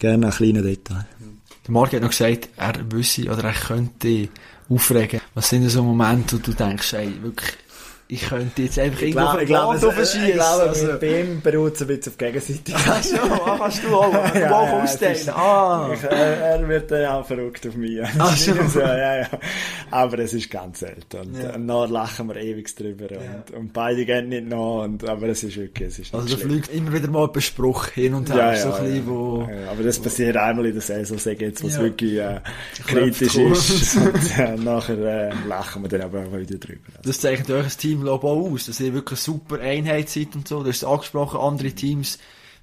gerne 0.01 0.25
an 0.25 0.34
kleinen 0.34 0.63
Details. 0.63 1.05
Der 1.65 1.72
Marc 1.72 1.93
hat 1.93 2.01
noch 2.01 2.10
gesagt, 2.10 2.50
er 2.58 2.91
wüsste 2.91 3.31
oder 3.31 3.46
er 3.46 3.53
könnte 3.53 4.29
aufregen. 4.67 5.22
Was 5.36 5.50
sind 5.50 5.62
denn 5.62 5.70
so 5.70 5.84
Momente, 5.84 6.36
wo 6.36 6.39
du 6.39 6.53
denkst, 6.53 6.93
ey, 6.93 7.13
wirklich, 7.22 7.53
ich 8.11 8.27
könnte 8.27 8.63
jetzt 8.63 8.77
einfach 8.77 9.01
irgendwo 9.03 9.21
auf 9.21 9.79
den 9.79 9.91
verschießen. 9.91 10.27
ich 10.27 10.33
glaube, 10.33 10.63
also. 10.63 10.87
bei 10.99 11.21
ihm 11.21 11.41
beruht 11.41 11.75
es 11.75 11.81
ein 11.81 11.87
bisschen 11.87 12.11
auf 12.11 12.17
Gegenseitigkeit. 12.17 12.83
Ach 12.89 13.03
so, 13.03 13.15
ah, 13.17 13.55
kannst 13.57 13.83
du 13.85 13.95
auch, 13.95 14.11
du 14.33 14.39
Ja, 14.39 14.51
auch 14.51 15.37
Ah. 15.37 15.89
Ich, 15.93 16.03
er, 16.03 16.11
er 16.11 16.67
wird 16.67 16.91
dann 16.91 17.05
auch 17.05 17.25
verrückt 17.25 17.65
auf 17.65 17.75
mich. 17.75 18.01
Ach 18.19 18.35
so. 18.35 18.53
so, 18.67 18.81
ja, 18.81 19.19
ja. 19.21 19.29
Aber 19.91 20.19
es 20.19 20.33
ist 20.33 20.51
ganz 20.51 20.79
selten. 20.79 21.19
Und 21.21 21.37
Ja. 21.41 21.57
noch 21.57 21.89
lachen 21.89 22.27
wir 22.27 22.35
ewig 22.35 22.75
drüber. 22.75 23.05
Und, 23.11 23.55
und 23.57 23.71
beide 23.71 24.05
gehen 24.05 24.27
nicht 24.27 24.45
noch. 24.45 24.83
Und, 24.83 25.07
aber 25.07 25.29
es 25.29 25.43
ist 25.43 25.55
wirklich, 25.55 25.87
es 25.87 25.99
ist 25.99 26.13
Also 26.13 26.35
da 26.35 26.41
fliegt 26.41 26.69
immer 26.73 26.91
wieder 26.91 27.07
mal 27.09 27.29
ein 27.33 27.41
Spruch 27.41 27.87
hin 27.87 28.13
und 28.13 28.33
her, 28.33 28.57
so 28.57 28.73
ein 28.73 28.83
bisschen, 28.83 29.07
wo... 29.07 29.47
Aber 29.69 29.83
das 29.83 29.99
passiert 29.99 30.35
einmal 30.35 30.65
in 30.65 30.73
der 30.73 30.81
Saison, 30.81 31.17
sage 31.17 31.45
jetzt, 31.45 31.63
wo 31.63 31.67
es 31.67 31.75
Ja. 31.77 31.81
wirklich 31.81 32.17
äh, 32.19 32.41
kritisch 32.85 33.37
ist. 33.37 33.95
Und 33.95 34.37
äh, 34.37 34.57
nachher 34.57 34.97
äh, 34.97 35.33
lachen 35.47 35.83
wir 35.83 35.87
dann 35.89 36.01
aber 36.01 36.19
auch 36.25 36.37
wieder 36.37 36.57
drüber. 36.57 36.81
Das 37.03 37.21
zeichnet 37.21 37.49
euch 37.51 37.63
ein 37.65 37.77
Team 37.77 38.00
glaub, 38.01 38.24
auch 38.24 38.51
aus, 38.51 38.65
dass 38.65 38.79
ihr 38.79 38.93
wirklich 38.93 39.20
eine 39.20 39.36
super 39.36 39.60
Einheit 39.60 40.10
seid 40.10 40.36
und 40.36 40.48
so. 40.48 40.60
Hast 40.62 40.67
es 40.67 40.84
angesprochen, 40.84 41.39
andere 41.39 41.72
Teams, 41.72 42.20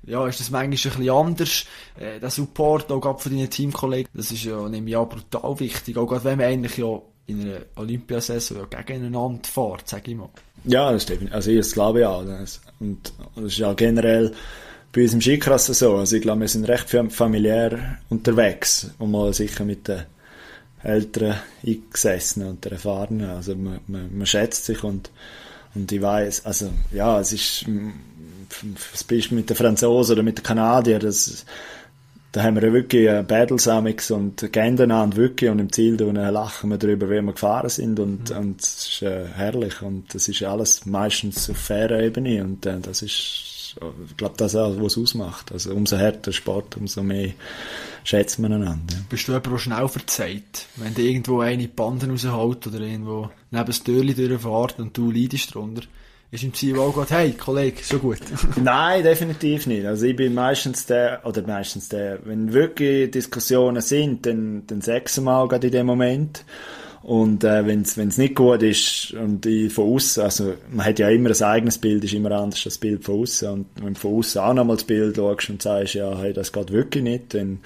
ja, 0.07 0.27
ist 0.27 0.41
das 0.41 0.51
manchmal 0.51 0.65
ein 0.65 0.71
bisschen 0.71 1.11
anders. 1.11 1.65
Äh, 1.99 2.21
der 2.21 2.31
Support 2.31 2.91
auch 2.93 3.01
gerade 3.01 3.19
von 3.19 3.33
deinen 3.33 3.51
Teamkollegen, 3.51 4.11
das 4.15 4.31
ist 4.31 4.45
ja, 4.45 4.69
nehme 4.69 4.89
ich 4.91 4.97
an, 4.97 5.09
brutal 5.09 5.61
wichtig. 5.61 5.97
Auch 5.97 6.07
gerade 6.07 6.25
wenn 6.25 6.39
man 6.39 6.47
eigentlich 6.47 6.77
ja 6.77 7.01
in 7.27 7.43
einer 7.43 7.61
Olympiasaison 7.77 8.59
ja 8.73 8.83
gegeneinander 8.83 9.41
fährt, 9.43 9.89
sag 9.89 10.09
ich 10.09 10.17
mal. 10.17 10.29
Ja, 10.65 10.91
das 10.93 11.03
stimmt. 11.05 11.31
Also 11.33 11.51
ich 11.51 11.59
das 11.59 11.73
glaube 11.73 12.09
auch. 12.09 12.25
Das, 12.25 12.61
und 12.81 13.13
das 13.37 13.45
ist 13.45 13.59
ja 13.59 13.73
generell 13.75 14.33
bei 14.93 15.03
uns 15.03 15.13
im 15.13 15.21
Skicross 15.21 15.67
so. 15.67 15.97
Also 15.97 16.17
ich 16.17 16.23
glaube, 16.23 16.41
wir 16.41 16.49
sind 16.49 16.65
recht 16.65 16.89
fam- 16.89 17.11
familiär 17.11 17.99
unterwegs 18.09 18.91
und 18.99 19.11
mal 19.11 19.33
sicher 19.35 19.65
mit 19.65 19.87
den 19.89 20.05
älteren 20.83 21.37
Eingesessenen 21.67 22.51
und 22.51 22.67
Erfahrenen. 22.67 23.31
Also 23.31 23.55
man, 23.55 23.81
man, 23.87 24.17
man 24.17 24.27
schätzt 24.27 24.65
sich 24.65 24.83
und, 24.85 25.11
und 25.75 25.91
ich 25.91 26.01
weiß, 26.01 26.47
also 26.47 26.71
ja, 26.93 27.21
es 27.21 27.33
ist 27.33 27.67
das 28.93 29.05
Beispiel 29.05 29.39
mit 29.39 29.51
den 29.51 29.57
Franzosen 29.57 30.15
oder 30.15 30.23
mit 30.23 30.39
den 30.39 30.45
Kanadiern, 30.45 31.01
das, 31.01 31.45
da 32.33 32.43
haben 32.43 32.61
wir 32.61 32.73
wirklich 32.73 33.09
äh, 33.09 33.25
Battles 33.27 33.69
amix 33.69 34.11
und 34.11 34.53
gehen 34.53 34.91
an 34.91 35.17
wirklich 35.17 35.51
und 35.51 35.59
im 35.59 35.73
Ziel 35.73 35.95
lachen 35.95 36.71
wir 36.71 36.79
darüber, 36.79 37.09
wie 37.09 37.23
wir 37.23 37.33
gefahren 37.33 37.71
sind 37.71 37.99
und, 37.99 38.31
und 38.31 38.61
es 38.61 38.89
ist 38.89 39.03
äh, 39.03 39.27
herrlich 39.35 39.81
und 39.83 40.15
das 40.15 40.29
ist 40.29 40.43
alles 40.43 40.85
meistens 40.85 41.49
auf 41.49 41.57
fairer 41.57 42.01
Ebene 42.01 42.43
und 42.45 42.67
äh, 42.67 42.81
das 42.81 43.03
ist, 43.03 43.77
ich 44.09 44.17
glaube, 44.17 44.35
das 44.37 44.53
ist 44.53 44.61
auch, 44.61 44.77
was 44.79 44.97
es 44.97 45.03
ausmacht. 45.03 45.53
Also 45.53 45.73
umso 45.73 45.97
härter 45.97 46.33
Sport, 46.33 46.77
umso 46.77 47.03
mehr 47.03 47.31
schätzt 48.09 48.39
man 48.39 48.55
einander. 48.55 48.95
Ja. 48.95 49.01
Bist 49.11 49.29
du 49.29 49.33
jemand, 49.33 49.53
der 49.53 49.59
schnell 49.59 49.89
verzeiht? 49.89 50.67
Wenn 50.77 50.95
dir 50.95 51.05
irgendwo 51.05 51.41
eine 51.41 51.59
die 51.59 51.67
Banden 51.69 52.11
rausholt 52.11 52.67
oder 52.67 52.81
irgendwo 52.81 53.31
neben 53.51 53.67
das 53.67 53.83
Türchen 53.83 54.17
durchfährt 54.17 54.79
und 54.79 54.97
du 54.97 55.11
leidest 55.11 55.55
drunter, 55.55 55.83
ist 56.31 56.43
im 56.43 56.55
Ziel 56.55 56.79
auch 56.79 56.95
gerade, 56.95 57.15
hey, 57.15 57.33
Kollege, 57.33 57.83
schon 57.83 58.01
gut. 58.01 58.21
Nein, 58.57 59.03
definitiv 59.03 59.67
nicht. 59.67 59.85
Also 59.85 60.07
ich 60.07 60.17
bin 60.17 60.33
meistens 60.33 60.87
der, 60.87 61.21
oder 61.25 61.43
meistens 61.47 61.91
der, 61.91 62.21
wenn 62.25 62.53
wirklich 62.55 63.11
Diskussionen 63.11 63.83
sind, 63.83 64.25
dann, 64.25 64.67
dann 64.67 64.81
sag's 64.81 65.21
mal 65.21 65.47
gerade 65.47 65.67
in 65.67 65.73
dem 65.75 65.87
Moment. 65.87 66.45
Und 67.03 67.45
äh, 67.45 67.67
wenn 67.67 67.83
es 67.83 67.97
nicht 67.97 68.35
gut 68.35 68.63
ist 68.63 69.13
und 69.13 69.45
ich 69.47 69.73
von 69.73 69.95
außen, 69.95 70.23
also 70.23 70.55
man 70.71 70.85
hat 70.85 70.99
ja 70.99 71.09
immer 71.09 71.31
ein 71.31 71.43
eigenes 71.43 71.79
Bild, 71.79 72.05
ist 72.05 72.13
immer 72.13 72.33
anders 72.33 72.61
als 72.61 72.65
das 72.65 72.79
Bild 72.79 73.05
von 73.05 73.21
außen. 73.21 73.49
Und 73.51 73.67
wenn 73.77 73.95
du 73.95 74.01
von 74.01 74.19
außen 74.19 74.41
auch 74.41 74.55
nochmal 74.55 74.77
das 74.77 74.85
Bild 74.85 75.17
schaust 75.17 75.51
und 75.51 75.63
sagst, 75.63 75.95
ja, 75.95 76.19
hey, 76.19 76.33
das 76.33 76.53
geht 76.53 76.73
wirklich 76.73 77.05
nicht, 77.05 77.35
dann, 77.35 77.61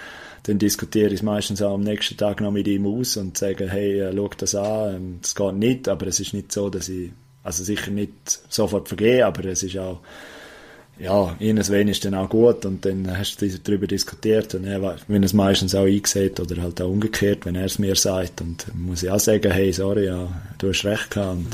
dann 0.44 0.58
diskutiere 0.58 1.08
ich 1.08 1.14
es 1.14 1.22
meistens 1.22 1.62
auch 1.62 1.74
am 1.74 1.82
nächsten 1.82 2.16
Tag 2.16 2.40
noch 2.40 2.50
mit 2.50 2.66
ihm 2.66 2.86
aus 2.86 3.16
und 3.16 3.38
sage, 3.38 3.70
hey, 3.70 4.00
äh, 4.00 4.12
schau 4.14 4.30
das 4.36 4.54
an, 4.54 4.94
ähm, 4.94 5.18
das 5.22 5.34
geht 5.34 5.54
nicht, 5.54 5.88
aber 5.88 6.06
es 6.06 6.20
ist 6.20 6.34
nicht 6.34 6.52
so, 6.52 6.68
dass 6.68 6.88
ich, 6.88 7.12
also 7.44 7.62
sicher 7.62 7.90
nicht 7.90 8.12
sofort 8.48 8.88
vergehe, 8.88 9.24
aber 9.24 9.44
es 9.44 9.62
ist 9.62 9.78
auch, 9.78 10.00
ja, 10.98 11.34
irgendwann 11.38 11.88
ist 11.88 12.04
dann 12.04 12.14
auch 12.14 12.28
gut 12.28 12.64
und 12.64 12.84
dann 12.84 13.16
hast 13.16 13.40
du 13.40 13.48
darüber 13.48 13.86
diskutiert 13.86 14.54
und 14.54 14.64
er, 14.64 14.96
wenn 15.08 15.22
es 15.22 15.32
meistens 15.32 15.74
auch 15.74 15.86
eingesehen 15.86 16.32
oder 16.38 16.60
halt 16.60 16.80
auch 16.80 16.90
umgekehrt, 16.90 17.46
wenn 17.46 17.54
er 17.54 17.64
es 17.64 17.78
mir 17.78 17.96
sagt 17.96 18.40
und 18.40 18.66
muss 18.74 19.02
ich 19.02 19.10
auch 19.10 19.20
sagen, 19.20 19.50
hey, 19.50 19.72
sorry, 19.72 20.06
ja, 20.06 20.28
du 20.58 20.68
hast 20.68 20.84
recht 20.84 21.10
gehabt. 21.10 21.36
Und, 21.36 21.48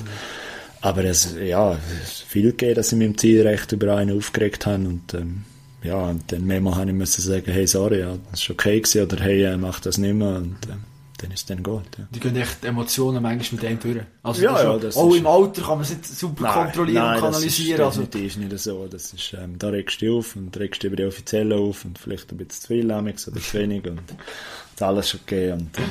aber 0.81 1.05
es, 1.05 1.35
ja, 1.43 1.79
es 2.03 2.11
ist 2.11 2.23
viel 2.23 2.51
gegeben, 2.51 2.75
dass 2.75 2.93
ich 2.93 2.99
mit 2.99 3.09
dem 3.09 3.19
Zielrecht 3.19 3.73
über 3.73 3.97
einen 3.97 4.17
aufgeregt 4.17 4.67
habe 4.67 4.85
und 4.85 5.15
ähm, 5.15 5.45
ja, 5.83 5.97
und 6.09 6.31
dann 6.33 6.45
mehrmal 6.45 6.75
habe 6.77 6.91
ich 6.91 6.97
müssen 6.97 7.23
sagen, 7.23 7.51
hey, 7.53 7.67
sorry, 7.67 8.01
ja, 8.01 8.17
das 8.31 8.41
ist 8.43 8.51
okay 8.51 8.81
gewesen 8.81 9.03
oder 9.05 9.23
hey, 9.23 9.45
äh, 9.45 9.57
mach 9.57 9.81
das 9.81 9.99
nicht 9.99 10.15
mehr 10.15 10.37
und 10.37 10.57
ähm, 10.71 10.85
dann 11.21 11.31
ist 11.33 11.41
es 11.41 11.47
dann 11.47 11.63
gut. 11.65 11.83
Ja. 11.99 12.07
Die 12.15 12.21
gehen 12.21 12.37
echt 12.37 12.65
Emotionen 12.65 13.21
manchmal 13.23 13.61
mit 13.61 13.71
dem 13.71 13.81
durch. 13.95 14.05
Also 14.23 14.43
Ja, 14.43 14.53
das 14.53 14.61
ist 14.61 14.67
ja, 14.67 14.79
das 14.79 14.97
auch 14.97 15.11
ist- 15.11 15.17
im 15.19 15.27
Alter 15.27 15.63
kann 15.63 15.71
man 15.73 15.81
es 15.83 15.91
nicht 15.91 16.07
super 16.07 16.53
kontrollieren 16.53 17.15
und 17.15 17.21
kanalisieren. 17.21 17.79
Das 17.79 17.95
ist 17.97 17.99
Also, 18.01 18.11
definitiv 18.11 18.37
nicht 18.51 18.59
so. 18.61 18.87
Das 18.89 19.13
ist, 19.13 19.35
ähm, 19.35 19.59
da 19.59 19.69
regst 19.71 20.01
du 20.01 20.07
dich 20.07 20.15
auf 20.15 20.37
und 20.37 20.57
regst 20.57 20.83
dich 20.83 20.87
über 20.89 20.97
die 20.97 21.05
Offiziellen 21.05 21.53
auf 21.59 21.85
und 21.85 21.99
vielleicht 21.99 22.31
ein 22.31 22.37
bisschen 22.39 22.61
zu 22.61 22.67
viel 22.69 22.91
amix 22.93 23.27
oder 23.27 23.41
zu 23.41 23.59
wenig 23.59 23.85
und, 23.87 23.99
und 23.99 24.83
alles 24.83 25.13
ist 25.15 25.21
okay. 25.23 25.51
Und, 25.53 25.77
ähm, 25.79 25.85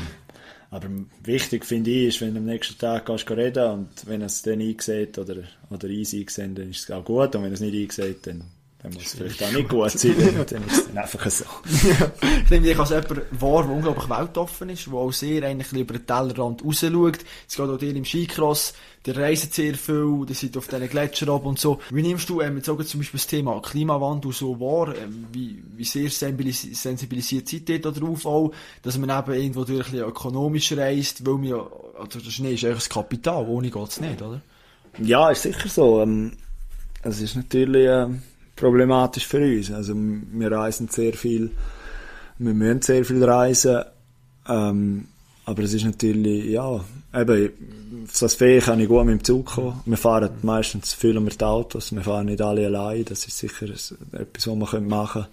aber 0.71 0.87
wichtig 1.23 1.65
finde 1.65 1.91
ich, 1.91 2.07
ist, 2.15 2.21
wenn 2.21 2.33
du 2.33 2.39
am 2.39 2.45
nächsten 2.45 2.77
Tag 2.77 3.05
geh 3.05 3.33
reden 3.33 3.69
und 3.71 3.89
wenn 4.05 4.21
es 4.21 4.41
dann 4.43 4.61
eingesehen 4.61 5.09
oder, 5.17 5.35
oder 5.69 5.87
eins 5.89 6.13
eingesehen, 6.13 6.55
dann 6.55 6.69
ist 6.69 6.83
es 6.83 6.91
auch 6.91 7.03
gut 7.03 7.35
und 7.35 7.43
wenn 7.43 7.51
er 7.51 7.53
es 7.53 7.59
nicht 7.61 7.73
eingesehen, 7.75 8.15
dann, 8.23 8.43
dann 8.87 8.93
muss 8.93 9.05
es 9.05 9.13
vielleicht 9.15 9.43
auch 9.43 9.51
nicht 9.51 9.69
gut 9.69 9.91
sein, 9.91 10.15
dann, 10.49 10.63
ist 10.67 10.77
es 10.77 10.87
dann 10.87 10.97
einfach 10.97 11.29
so. 11.29 11.45
ich 11.65 12.49
nehme 12.49 12.67
dich 12.67 12.79
als 12.79 12.89
jemand 12.89 13.21
wahr, 13.31 13.63
der 13.63 13.71
unglaublich 13.71 14.09
weltoffen 14.09 14.69
ist, 14.69 14.87
der 14.87 14.93
auch 14.93 15.11
sehr 15.11 15.43
eigentlich 15.43 15.71
über 15.73 15.93
den 15.93 16.05
Tellerrand 16.05 16.63
rausschaut. 16.63 17.19
Es 17.47 17.55
geht 17.55 17.65
auch 17.65 17.77
dir 17.77 17.95
im 17.95 18.05
Skicross, 18.05 18.73
der 19.05 19.17
reist 19.17 19.53
sehr 19.53 19.75
viel, 19.75 20.25
der 20.27 20.35
seid 20.35 20.57
auf 20.57 20.67
diesen 20.67 20.89
Gletscher 20.89 21.29
ab 21.29 21.45
und 21.45 21.59
so. 21.59 21.79
Wie 21.91 22.01
nimmst 22.01 22.29
du 22.29 22.41
ähm, 22.41 22.57
jetzt 22.57 22.69
auch 22.69 22.81
zum 22.83 22.99
Beispiel 22.99 23.17
das 23.19 23.27
Thema 23.27 23.61
Klimawandel 23.61 24.31
so 24.31 24.59
wahr? 24.59 24.95
Ähm, 24.95 25.27
wie, 25.31 25.63
wie 25.75 25.85
sehr 25.85 26.09
sensibilis- 26.09 26.75
sensibilisiert 26.75 27.47
seid 27.47 27.69
ihr 27.69 27.81
da 27.81 27.91
drauf 27.91 28.25
auch, 28.25 28.51
dass 28.81 28.97
man 28.97 29.09
eben 29.09 29.33
irgendwo 29.33 29.63
durch 29.63 29.87
ein 29.87 29.91
bisschen 29.91 30.07
ökonomisch 30.07 30.71
reist, 30.73 31.25
weil 31.25 31.35
man 31.35 31.43
ja, 31.43 31.67
also 31.99 32.19
der 32.19 32.31
Schnee 32.31 32.53
ist 32.53 32.63
eigentlich 32.63 32.77
das 32.77 32.89
Kapital, 32.89 33.45
ohne 33.47 33.69
geht's 33.69 33.99
nicht, 33.99 34.21
oder? 34.21 34.41
Ja, 34.99 35.29
ist 35.29 35.43
sicher 35.43 35.69
so. 35.69 36.01
Ähm, 36.01 36.33
es 37.03 37.21
ist 37.21 37.35
natürlich 37.35 37.87
ähm, 37.87 38.21
problematisch 38.57 39.25
für 39.25 39.39
uns. 39.39 39.71
Also 39.71 39.93
wir 39.95 40.51
reisen 40.51 40.89
sehr 40.89 41.13
viel, 41.13 41.51
wir 42.37 42.53
müssen 42.53 42.81
sehr 42.81 43.05
viel 43.05 43.23
reisen, 43.23 43.83
ähm, 44.49 45.07
aber 45.45 45.63
es 45.63 45.73
ist 45.73 45.85
natürlich, 45.85 46.45
ja, 46.45 46.83
eben, 47.15 47.51
auf 48.03 48.19
das 48.19 48.35
Fee 48.35 48.59
kann 48.59 48.81
ich 48.81 48.89
gut 48.89 49.05
mit 49.05 49.21
dem 49.21 49.23
Zug 49.23 49.45
kommen. 49.45 49.79
Wir 49.85 49.97
fahren 49.97 50.31
meistens 50.41 50.93
viel 50.93 51.17
mit 51.21 51.41
Autos, 51.41 51.93
wir 51.93 52.01
fahren 52.01 52.25
nicht 52.25 52.41
alle 52.41 52.65
allein, 52.65 53.05
das 53.05 53.25
ist 53.25 53.37
sicher 53.37 53.67
etwas, 53.67 54.47
was 54.47 54.73
wir 54.73 54.81
machen 54.81 55.23
können. 55.23 55.27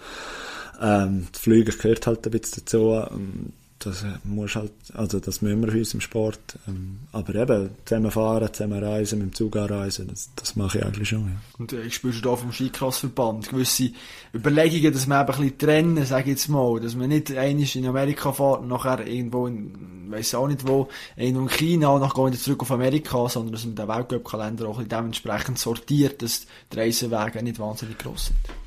Ähm, 0.81 1.27
das 1.33 1.41
Fliegen 1.41 1.75
gehört 1.77 2.07
halt 2.07 2.25
ein 2.27 2.31
bisschen 2.31 2.63
dazu. 2.65 2.93
Ähm, 3.11 3.53
Das 3.85 4.03
äh, 4.03 4.07
muss 4.25 4.57
halt, 4.57 4.73
also 4.95 5.21
das 5.21 5.43
müssen 5.43 5.63
wir 5.63 5.71
für 5.71 5.79
uns 5.79 5.93
im 5.93 6.01
Sport. 6.01 6.59
Ähm, 6.67 7.01
aber 7.13 7.35
eben, 7.35 7.71
zusammen 7.85 8.11
fahren, 8.11 8.49
zusammen 8.53 8.83
reisen, 8.83 9.19
mit 9.19 9.29
dem 9.29 9.35
Zug 9.35 9.57
anreisen, 9.57 10.09
das, 10.09 10.31
das 10.37 10.57
mache 10.57 10.79
ich 10.79 10.85
eigentlich 10.85 11.09
schon, 11.09 11.27
ja. 11.27 11.41
Und 11.59 11.73
äh, 11.73 11.91
spürst 11.91 12.25
du 12.25 12.31
da 12.31 12.37
vom 12.37 12.51
Skicross-Verband 12.51 13.51
gewisse 13.51 13.91
Überlegungen, 14.35 14.93
dass 14.93 15.07
man 15.07 15.23
eben 15.23 15.35
ein 15.35 15.41
bisschen 15.41 15.59
trennen, 15.59 16.07
sag 16.07 16.21
ich 16.21 16.29
jetzt 16.29 16.49
mal, 16.49 16.81
dass 16.81 16.97
man 16.97 17.09
nicht 17.09 17.31
einmal 17.31 17.67
in 17.75 17.87
Amerika 17.87 18.33
fährt 18.33 18.61
und 18.61 18.69
nachher 18.69 19.07
irgendwo 19.07 19.47
in, 19.47 20.11
weiss 20.11 20.35
auch 20.35 20.49
nicht 20.49 20.67
wo, 20.67 20.89
irgendwo 21.17 21.43
in 21.43 21.49
China 21.51 21.89
und 21.89 22.01
nachher 22.01 22.27
wieder 22.27 22.39
zurück 22.39 22.63
auf 22.63 22.73
Amerika, 22.73 23.29
sondern 23.29 23.53
dass 23.53 23.67
man 23.67 23.75
den 23.75 23.89
Weltcup-Kalender 23.89 24.67
auch 24.67 24.83
dementsprechend 24.83 25.59
sortiert, 25.59 26.23
dass 26.23 26.47
die 26.73 26.79
Reisewege 26.79 27.43
nicht 27.43 27.59
wahnsinnig 27.59 27.99
gross 27.99 28.27
sind. 28.27 28.64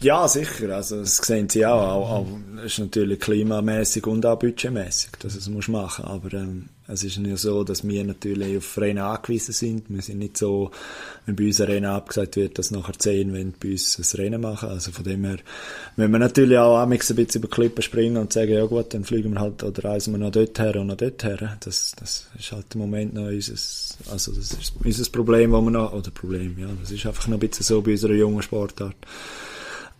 Ja, 0.00 0.26
sicher. 0.26 0.74
Also, 0.74 1.00
das 1.00 1.18
sehen 1.18 1.48
sie 1.48 1.66
auch. 1.66 1.82
auch, 1.82 2.10
auch 2.10 2.26
ist 2.64 2.78
natürlich 2.78 3.20
klimamäßig 3.20 4.06
und 4.06 4.24
auch 4.24 4.38
budgetmäßig, 4.38 5.10
dass 5.20 5.34
es 5.34 5.48
muss 5.48 5.68
machen. 5.68 6.06
Aber 6.06 6.32
ähm, 6.32 6.70
es 6.88 7.04
ist 7.04 7.18
ja 7.18 7.36
so, 7.36 7.64
dass 7.64 7.86
wir 7.86 8.02
natürlich 8.02 8.56
auf 8.56 8.78
Rennen 8.78 9.02
angewiesen 9.02 9.52
sind. 9.52 9.84
Wir 9.88 10.00
sind 10.00 10.18
nicht 10.18 10.38
so, 10.38 10.70
wenn 11.26 11.36
bei 11.36 11.46
uns 11.46 11.60
ein 11.60 11.66
Rennen 11.66 11.90
abgesagt 11.90 12.36
wird, 12.36 12.58
dass 12.58 12.70
nachher 12.70 12.98
zehn 12.98 13.32
wenn 13.34 13.52
bei 13.52 13.72
uns 13.72 13.98
ein 13.98 14.18
Rennen 14.18 14.40
machen. 14.40 14.70
Also 14.70 14.90
von 14.90 15.04
dem 15.04 15.24
her, 15.24 15.36
wenn 15.96 16.10
wir 16.10 16.18
natürlich 16.18 16.58
auch 16.58 16.78
ein 16.78 16.88
bisschen 16.88 17.18
über 17.34 17.48
Klippen 17.48 17.82
springen 17.82 18.16
und 18.16 18.32
sagen, 18.32 18.52
ja 18.52 18.64
gut, 18.64 18.94
dann 18.94 19.04
fliegen 19.04 19.34
wir 19.34 19.40
halt 19.40 19.62
oder 19.62 19.84
reisen 19.84 20.14
wir 20.14 20.18
noch 20.18 20.32
dort 20.32 20.58
her 20.58 20.76
und 20.76 20.88
noch 20.88 20.96
dort 20.96 21.22
her. 21.22 21.58
Das, 21.60 21.92
das 21.98 22.26
ist 22.38 22.52
halt 22.52 22.66
im 22.74 22.80
Moment 22.80 23.14
noch 23.14 23.26
unser, 23.26 23.52
also 24.10 24.32
das 24.32 24.52
ist 24.54 24.72
unser 24.82 25.10
Problem, 25.10 25.52
wo 25.52 25.60
wir 25.60 25.70
noch, 25.70 25.92
oder 25.92 26.10
Problem, 26.10 26.58
ja, 26.58 26.68
das 26.80 26.90
ist 26.90 27.04
einfach 27.04 27.28
noch 27.28 27.36
ein 27.36 27.40
bisschen 27.40 27.64
so 27.64 27.82
bei 27.82 27.92
unserer 27.92 28.14
jungen 28.14 28.42
Sportart. 28.42 28.96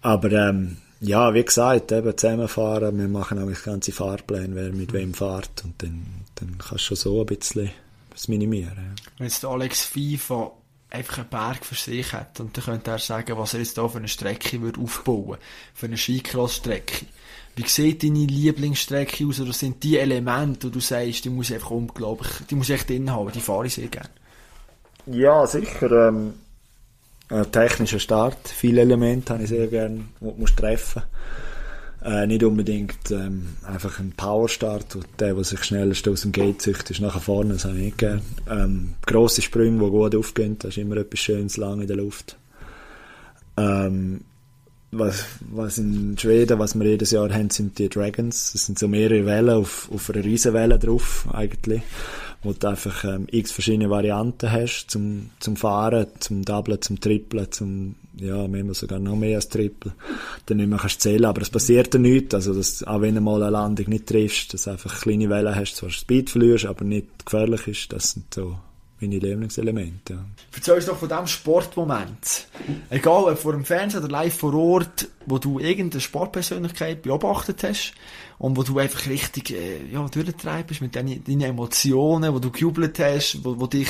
Aber 0.02 0.32
ähm, 0.32 0.78
ja, 1.00 1.32
wie 1.34 1.44
gesagt, 1.44 1.92
eben 1.92 2.16
zusammenfahren, 2.16 2.98
wir 2.98 3.08
machen 3.08 3.42
auch 3.42 3.48
das 3.48 3.62
ganze 3.62 3.92
Fahrplan, 3.92 4.54
wer 4.54 4.70
mit 4.72 4.92
wem 4.92 5.14
fährt 5.14 5.64
und 5.64 5.82
dann, 5.82 6.06
dann 6.34 6.58
kannst 6.58 6.72
du 6.72 6.78
schon 6.78 6.96
so 6.96 7.20
ein 7.20 7.26
bisschen 7.26 7.70
das 8.10 8.28
minimieren. 8.28 8.76
Ja. 8.76 9.02
Wenn 9.18 9.26
jetzt 9.26 9.44
Alex 9.44 9.84
FIFA 9.84 10.52
einfach 10.90 11.18
einen 11.18 11.28
Berg 11.28 11.64
für 11.64 11.74
sich 11.74 12.12
hat 12.12 12.40
und 12.40 12.56
dann 12.56 12.64
könnte 12.64 12.90
er 12.90 12.98
sagen, 12.98 13.38
was 13.38 13.54
er 13.54 13.60
jetzt 13.60 13.76
hier 13.76 13.88
für 13.88 13.98
eine 13.98 14.08
Strecke 14.08 14.60
würde 14.60 14.80
aufbauen 14.80 15.38
für 15.74 15.86
eine 15.86 15.96
Skicross-Strecke. 15.96 17.06
Wie 17.56 17.66
sieht 17.66 18.02
deine 18.02 18.26
Lieblingsstrecke 18.26 19.26
aus 19.26 19.40
oder 19.40 19.52
sind 19.52 19.82
die 19.82 19.98
Elemente, 19.98 20.68
die 20.68 20.72
du 20.72 20.80
sagst, 20.80 21.24
die 21.24 21.30
muss 21.30 21.50
ich 21.50 21.56
einfach 21.56 21.70
unglaublich, 21.70 22.30
die 22.48 22.54
muss 22.54 22.68
ich 22.68 22.74
echt 22.74 22.90
drin 22.90 23.10
haben, 23.10 23.30
die 23.32 23.40
fahre 23.40 23.66
ich 23.66 23.74
sehr 23.74 23.88
gerne? 23.88 24.10
Ja, 25.06 25.46
sicher. 25.46 26.08
Ähm 26.08 26.34
äh, 27.30 27.44
technischer 27.46 27.98
Start. 27.98 28.48
Viele 28.48 28.82
Elemente 28.82 29.32
habe 29.32 29.42
ich 29.44 29.48
sehr 29.48 29.66
gerne, 29.68 30.04
die 30.20 30.44
du 30.44 30.44
treffen 30.56 31.02
äh, 32.04 32.26
Nicht 32.26 32.42
unbedingt 32.44 33.10
ähm, 33.10 33.56
einfach 33.66 33.98
ein 33.98 34.12
Powerstart, 34.16 34.98
der, 35.18 35.34
der 35.34 35.44
sich 35.44 35.62
schnellst 35.64 36.08
aus 36.08 36.22
dem 36.22 36.32
Gate 36.32 36.62
züchtet, 36.62 36.90
ist 36.90 37.00
nachher 37.00 37.20
vorne, 37.20 37.54
das 37.54 37.64
habe 37.64 37.76
ich 37.76 37.84
nicht 37.84 37.98
gerne. 37.98 38.22
Ähm, 38.48 38.94
grosse 39.06 39.42
Sprünge, 39.42 39.84
die 39.84 39.90
gut 39.90 40.14
aufgehen, 40.14 40.56
das 40.58 40.70
ist 40.70 40.78
immer 40.78 40.96
etwas 40.96 41.20
Schönes 41.20 41.56
lang 41.56 41.80
in 41.80 41.86
der 41.86 41.96
Luft. 41.96 42.36
Ähm, 43.56 44.22
was, 44.92 45.24
was 45.52 45.78
in 45.78 46.16
Schweden, 46.18 46.58
was 46.58 46.76
wir 46.76 46.84
jedes 46.84 47.12
Jahr 47.12 47.32
haben, 47.32 47.50
sind 47.50 47.78
die 47.78 47.88
Dragons. 47.88 48.52
Das 48.52 48.66
sind 48.66 48.78
so 48.78 48.88
mehrere 48.88 49.24
Wellen 49.24 49.50
auf, 49.50 49.88
auf 49.92 50.10
einer 50.10 50.24
riesen 50.24 50.52
Welle 50.52 50.78
drauf, 50.78 51.28
eigentlich 51.32 51.82
wo 52.42 52.52
du 52.52 52.68
einfach 52.68 53.04
ähm, 53.04 53.26
x 53.30 53.52
verschiedene 53.52 53.90
Varianten 53.90 54.50
hast 54.50 54.86
zum, 54.88 55.30
zum 55.40 55.56
Fahren, 55.56 56.06
zum 56.20 56.42
Doublen, 56.44 56.80
zum 56.80 57.00
Triplen, 57.00 57.50
zum, 57.52 57.96
ja, 58.16 58.48
manchmal 58.48 58.74
sogar 58.74 58.98
noch 58.98 59.16
mehr 59.16 59.36
als 59.36 59.48
Triple. 59.48 59.92
Dann 60.46 60.56
nicht 60.56 60.68
mehr 60.68 60.78
kannst 60.78 61.02
zählen, 61.02 61.26
aber 61.26 61.42
es 61.42 61.50
passiert 61.50 61.92
ja 61.92 62.00
nichts, 62.00 62.34
also 62.34 62.54
dass, 62.54 62.82
auch 62.84 63.02
wenn 63.02 63.14
du 63.14 63.20
mal 63.20 63.42
eine 63.42 63.50
Landung 63.50 63.88
nicht 63.88 64.06
triffst, 64.06 64.54
dass 64.54 64.64
du 64.64 64.70
einfach 64.70 65.00
kleine 65.00 65.28
Wellen 65.28 65.54
hast, 65.54 65.76
zwar 65.76 65.90
Speed 65.90 66.30
verlierst, 66.30 66.66
aber 66.66 66.84
nicht 66.84 67.26
gefährlich 67.26 67.68
ist, 67.68 67.92
das 67.92 68.12
sind 68.12 68.32
so 68.32 68.56
meine 69.00 69.18
Lieblingselemente. 69.18 70.14
Ja. 70.14 70.24
Erzähl 70.54 70.74
uns 70.74 70.86
doch 70.86 70.96
von 70.96 71.08
diesem 71.08 71.26
Sportmoment. 71.26 72.46
Egal, 72.90 73.24
ob 73.24 73.38
vor 73.38 73.52
dem 73.52 73.64
Fernsehen 73.64 74.02
oder 74.02 74.10
live 74.10 74.34
vor 74.34 74.54
Ort, 74.54 75.08
wo 75.26 75.38
du 75.38 75.58
irgendeine 75.58 76.00
Sportpersönlichkeit 76.00 77.02
beobachtet 77.02 77.62
hast 77.62 77.94
und 78.38 78.56
wo 78.56 78.62
du 78.62 78.78
einfach 78.78 79.06
richtig 79.06 79.50
äh, 79.50 79.84
ja, 79.92 80.06
durchtreibst 80.06 80.80
mit 80.80 80.96
deinen, 80.96 81.22
deinen 81.24 81.42
Emotionen, 81.42 82.32
wo 82.32 82.38
du 82.38 82.50
gejubelt 82.50 82.98
hast, 82.98 83.44
wo, 83.44 83.60
wo 83.60 83.66
dich 83.66 83.88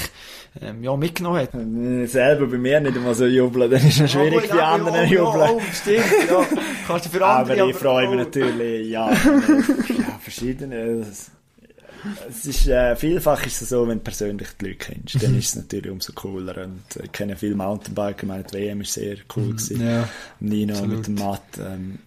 ähm, 0.61 0.83
ja, 0.83 0.97
mitgenommen 0.97 1.39
hat. 1.39 1.55
Wenn 1.55 2.05
ich 2.05 2.11
selber 2.11 2.47
bei 2.47 2.59
mir 2.59 2.81
nicht 2.81 2.97
immer 2.97 3.15
so 3.15 3.27
jubeln, 3.27 3.71
dann 3.71 3.87
ist 3.87 4.01
es 4.01 4.11
schwierig, 4.11 4.51
oh, 4.51 4.55
wie 4.55 4.61
andere 4.61 4.97
ja, 4.97 5.05
jubeln. 5.05 5.41
Ja, 5.41 5.53
oh, 5.53 5.61
stimmt, 5.73 6.31
ja. 6.31 6.47
Kannst 6.87 7.07
du 7.07 7.11
für 7.11 7.25
andere... 7.27 7.61
Aber 7.61 7.71
ich 7.71 7.77
freue 7.77 8.09
mich 8.09 8.19
oh. 8.19 8.25
natürlich, 8.25 8.89
ja, 8.91 9.11
ja, 9.13 10.19
verschiedene... 10.21 11.07
Es 12.29 12.47
ist, 12.47 12.67
äh, 12.69 12.97
vielfach 12.97 13.45
ist 13.47 13.63
es 13.63 13.69
so, 13.69 13.87
wenn 13.87 13.99
du 13.99 14.05
persönlich 14.05 14.49
die 14.61 14.67
Leute 14.67 14.77
kennst, 14.77 15.23
dann 15.23 15.37
ist 15.39 15.49
es 15.49 15.57
natürlich 15.57 15.91
umso 15.91 16.13
cooler. 16.13 16.65
Und 16.65 16.83
ich 17.03 17.13
kenne 17.13 17.37
viele 17.37 17.55
Mountainbiker, 17.55 18.27
meine, 18.27 18.45
die 18.45 18.55
WM 18.55 18.79
war 18.79 18.87
sehr 18.87 19.17
cool. 19.37 19.45
Mhm. 19.45 19.51
Gewesen. 19.57 19.87
Ja, 19.87 20.09
Nino 20.41 20.73
absolut. 20.75 20.97
mit 20.97 21.07
dem 21.07 21.15
Matt. 21.15 21.43
Ähm, 21.59 21.99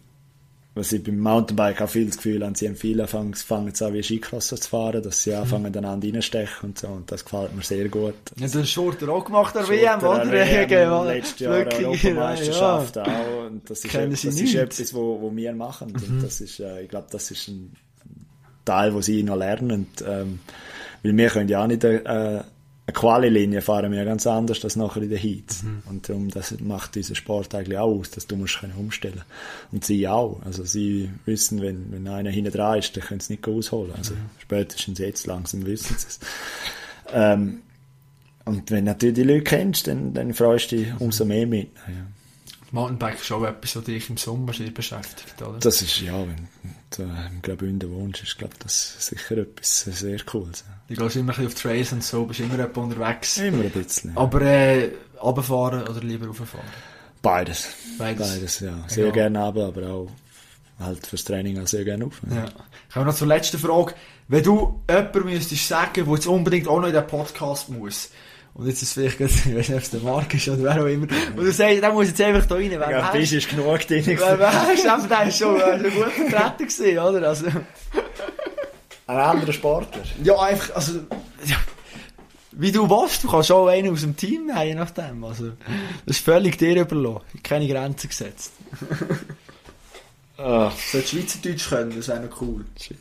was 0.76 0.92
ich 0.92 1.04
beim 1.04 1.20
Mountainbike 1.20 1.82
auch 1.82 1.90
viel 1.90 2.08
das 2.08 2.18
Gefühl 2.18 2.44
habe, 2.44 2.58
sie 2.58 2.68
haben 2.68 2.76
viele 2.76 3.04
anfangen, 3.04 3.36
fangen 3.36 3.68
jetzt 3.68 3.82
an 3.84 3.94
wie 3.94 4.02
Skicrosser 4.02 4.58
zu 4.58 4.70
fahren, 4.70 5.04
dass 5.04 5.22
sie 5.22 5.32
mhm. 5.32 5.38
anfangen 5.38 5.72
mhm. 5.72 5.78
einander 5.78 6.08
reinstechen 6.12 6.70
und 6.70 6.80
so, 6.80 6.88
und 6.88 7.12
das 7.12 7.24
gefällt 7.24 7.56
mir 7.56 7.62
sehr 7.62 7.90
gut. 7.90 8.16
Ja, 8.38 8.48
das 8.48 8.56
hast 8.56 8.72
Schurter 8.72 9.10
auch 9.10 9.24
gemacht, 9.24 9.54
der 9.54 9.68
WM, 9.68 10.00
oder? 10.00 10.32
WM, 10.32 11.06
letztes 11.06 11.40
Jahr 11.40 11.54
Europameisterschaft 11.54 12.96
ja. 12.96 13.04
auch, 13.04 13.48
und 13.48 13.70
das 13.70 13.86
ist, 13.86 13.94
etwas, 13.94 14.22
das 14.24 14.40
ist 14.40 14.56
etwas, 14.56 14.94
wo, 14.94 15.22
wo 15.22 15.36
wir 15.36 15.54
machen, 15.54 15.90
mhm. 15.90 16.16
und 16.16 16.24
das 16.24 16.42
ist, 16.42 16.60
äh, 16.60 16.82
ich 16.82 16.90
glaube, 16.90 17.08
das 17.12 17.30
ist 17.30 17.48
ein 17.48 17.76
Teil, 18.66 18.94
wo 18.94 19.02
sie 19.02 19.24
noch 19.24 19.38
lernen, 19.38 19.88
ähm, 20.06 20.40
weil 21.04 21.18
wir 21.18 21.30
können 21.30 21.50
ja 21.50 21.64
auch 21.64 21.68
nicht, 21.68 21.84
äh, 21.84 22.44
eine 22.86 22.94
Quali-Linie 22.94 23.62
fahren 23.62 23.94
wir 23.94 24.04
ganz 24.04 24.28
anders 24.28 24.64
als 24.64 24.76
nachher 24.76 25.02
in 25.02 25.10
den 25.10 25.18
Heats. 25.18 25.64
Mhm. 25.64 25.84
Und 25.86 26.10
darum, 26.10 26.30
das 26.30 26.60
macht 26.60 26.96
diesen 26.96 27.16
Sport 27.16 27.56
eigentlich 27.56 27.78
auch 27.78 28.00
aus, 28.00 28.12
dass 28.12 28.28
du 28.28 28.36
musst 28.36 28.60
können 28.60 28.74
umstellen 28.78 29.22
Und 29.72 29.86
sie 29.86 30.06
auch. 30.08 30.42
Also 30.44 30.66
sie 30.66 31.10
wissen, 31.26 31.62
wenn, 31.62 31.94
wenn 31.94 32.08
einer 32.10 32.30
hinten 32.30 32.52
dran 32.52 32.80
ist, 32.80 32.96
dann 32.98 33.04
können 33.06 33.22
sie 33.22 33.34
nicht 33.34 33.48
ausholen. 33.48 33.94
Also 33.98 34.16
mhm. 34.16 34.30
spätestens 34.38 35.00
jetzt 35.00 35.28
langsam 35.28 35.66
wissen 35.66 35.96
sie 35.98 36.08
es. 36.08 36.20
Ähm, 37.14 37.62
und 38.46 38.70
wenn 38.72 38.86
du 38.86 38.92
natürlich 38.92 39.16
die 39.16 39.24
Leute 39.24 39.44
kennst, 39.44 39.88
dann, 39.88 40.14
dann 40.14 40.34
freust 40.34 40.74
du 40.74 40.78
dich 40.78 40.88
umso 41.00 41.24
mehr 41.24 41.48
mit. 41.48 41.70
Ja. 41.88 41.94
Mountainbike 42.74 43.22
ist 43.22 43.32
auch 43.32 43.44
etwas, 43.44 43.76
was 43.76 43.84
dich 43.84 44.10
im 44.10 44.18
Sommer 44.18 44.52
sehr 44.52 44.72
beschäftigt, 44.72 45.40
oder? 45.44 45.60
Das 45.60 45.84
ist, 45.84 46.02
ja, 46.02 46.20
wenn 46.20 46.48
du 46.90 47.04
im 47.04 47.42
Graubünden 47.44 47.92
wohnst, 47.92 48.24
ist, 48.24 48.36
glaube 48.36 48.56
das 48.64 49.08
sicher 49.08 49.38
etwas 49.38 49.82
sehr 49.82 50.20
Cooles. 50.22 50.66
Du 50.90 50.96
gehst 50.96 51.16
immer 51.16 51.34
ein 51.34 51.46
bisschen 51.46 51.48
auf 51.48 51.54
Trails 51.54 51.94
und 51.94 52.04
so, 52.04 52.26
bist 52.26 52.40
immer 52.40 52.68
unterwegs. 52.76 53.38
Immer 53.38 53.66
ein 53.66 53.70
bisschen. 53.70 54.18
Aber, 54.18 54.42
äh, 54.42 54.90
runterfahren 55.22 55.88
oder 55.88 56.02
lieber 56.02 56.26
rauffahren? 56.26 56.66
Beides. 57.22 57.70
Beides. 58.00 58.34
Beides, 58.34 58.60
ja. 58.62 58.84
Sehr 58.88 59.06
Egal. 59.06 59.32
gerne 59.32 59.46
runter, 59.46 59.68
aber 59.68 59.88
auch 59.90 60.10
halt 60.80 61.06
fürs 61.06 61.24
Training 61.26 61.62
auch 61.62 61.68
sehr 61.68 61.86
gerne 61.86 62.06
auf. 62.06 62.22
Ja. 62.28 62.38
ja. 62.38 62.44
Kommen 62.92 63.06
wir 63.06 63.06
noch 63.06 63.16
zur 63.16 63.28
letzten 63.28 63.60
Frage. 63.60 63.94
Wenn 64.28 64.44
du 64.44 64.82
jemanden 64.90 65.26
müsstest 65.26 65.68
sagen, 65.68 66.06
der 66.06 66.14
jetzt 66.16 66.26
unbedingt 66.26 66.68
auch 66.68 66.80
noch 66.80 66.88
in 66.88 66.94
den 66.94 67.06
Podcast 67.06 67.70
muss, 67.70 68.10
und 68.56 68.68
jetzt 68.68 68.84
ist 68.84 68.90
es 68.90 68.94
vielleicht, 68.94 69.20
ich 69.46 69.56
weiß 69.56 69.70
nicht, 69.70 69.74
ob 69.74 69.82
es 69.82 69.90
der 69.90 70.00
Mark 70.02 70.34
ist 70.34 70.48
oder 70.48 70.64
wer 70.64 70.84
auch 70.84 70.88
immer. 70.88 71.08
Und 71.36 71.38
du 71.38 71.52
sagst, 71.52 71.82
der 71.82 71.92
muss 71.92 72.08
jetzt 72.08 72.22
einfach 72.22 72.46
da 72.46 72.56
rein. 72.56 72.70
Wer 72.70 72.92
ja, 72.92 73.12
bist 73.12 73.34
ist 73.34 73.50
genug 73.50 73.80
drin. 73.88 74.04
Wer 74.06 74.40
wärst, 74.40 74.88
aber 74.88 75.08
der 75.08 75.28
ist 75.28 75.38
schon, 75.38 75.60
äh, 75.60 75.90
gut 75.90 76.12
vertreten 76.12 76.68
gewesen, 76.68 77.00
oder? 77.00 77.28
Also. 77.28 77.48
Ein 79.08 79.18
anderer 79.18 79.54
Sportler? 79.54 80.04
Ja, 80.24 80.40
einfach, 80.40 80.76
also, 80.76 81.00
ja. 81.46 81.58
Wie 82.52 82.72
du 82.72 82.88
willst, 82.88 83.24
du 83.24 83.30
kannst 83.30 83.52
auch 83.52 83.68
einen 83.68 83.92
aus 83.92 84.02
dem 84.02 84.16
Team 84.16 84.46
nehmen, 84.46 84.68
je 84.68 84.76
nachdem. 84.76 85.24
Also, 85.24 85.54
das 86.06 86.18
ist 86.18 86.24
völlig 86.24 86.58
dir 86.60 86.80
überlassen. 86.80 87.42
Keine 87.42 87.68
Grenzen 87.68 88.08
gesetzt. 88.08 88.54
oh. 90.38 90.70
Sollte 90.92 91.08
Schweizerdeutsch 91.08 91.70
können, 91.70 91.96
das 91.96 92.08
wäre 92.08 92.20
noch 92.20 92.42
cool. 92.42 92.64
Shit. 92.80 92.98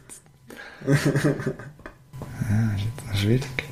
ja, 0.88 0.94
das 3.06 3.14
ist 3.14 3.20
schwierig. 3.20 3.71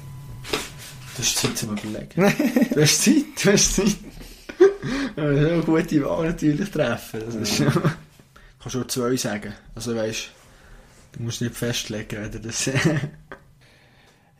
Du 1.20 1.26
hast 1.26 1.37
Zeit 1.37 1.59
zum 1.59 1.76
Überlegen. 1.76 2.35
du 2.74 2.80
hast 2.80 3.04
Zeit, 3.04 3.44
du 3.44 3.52
hast 3.52 3.76
Zeit. 3.76 3.96
Eine 5.16 5.61
gute 5.61 6.02
Wahl 6.02 6.28
natürlich 6.28 6.70
treffen. 6.70 7.20
Das 7.26 7.35
ist, 7.35 7.59
ja. 7.59 7.70
kannst 8.59 8.74
du 8.74 8.85
zwei 8.85 9.14
sagen. 9.16 9.52
Also 9.74 9.94
weißt 9.94 10.30
du, 11.12 11.22
musst 11.22 11.42
nicht 11.42 11.54
festlegen, 11.54 12.24
oder 12.26 12.38
das. 12.38 12.70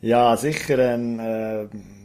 ja, 0.01 0.35
sicher 0.35 0.79
ein. 0.79 1.19
Äh, 1.19 1.65
ich 1.65 2.00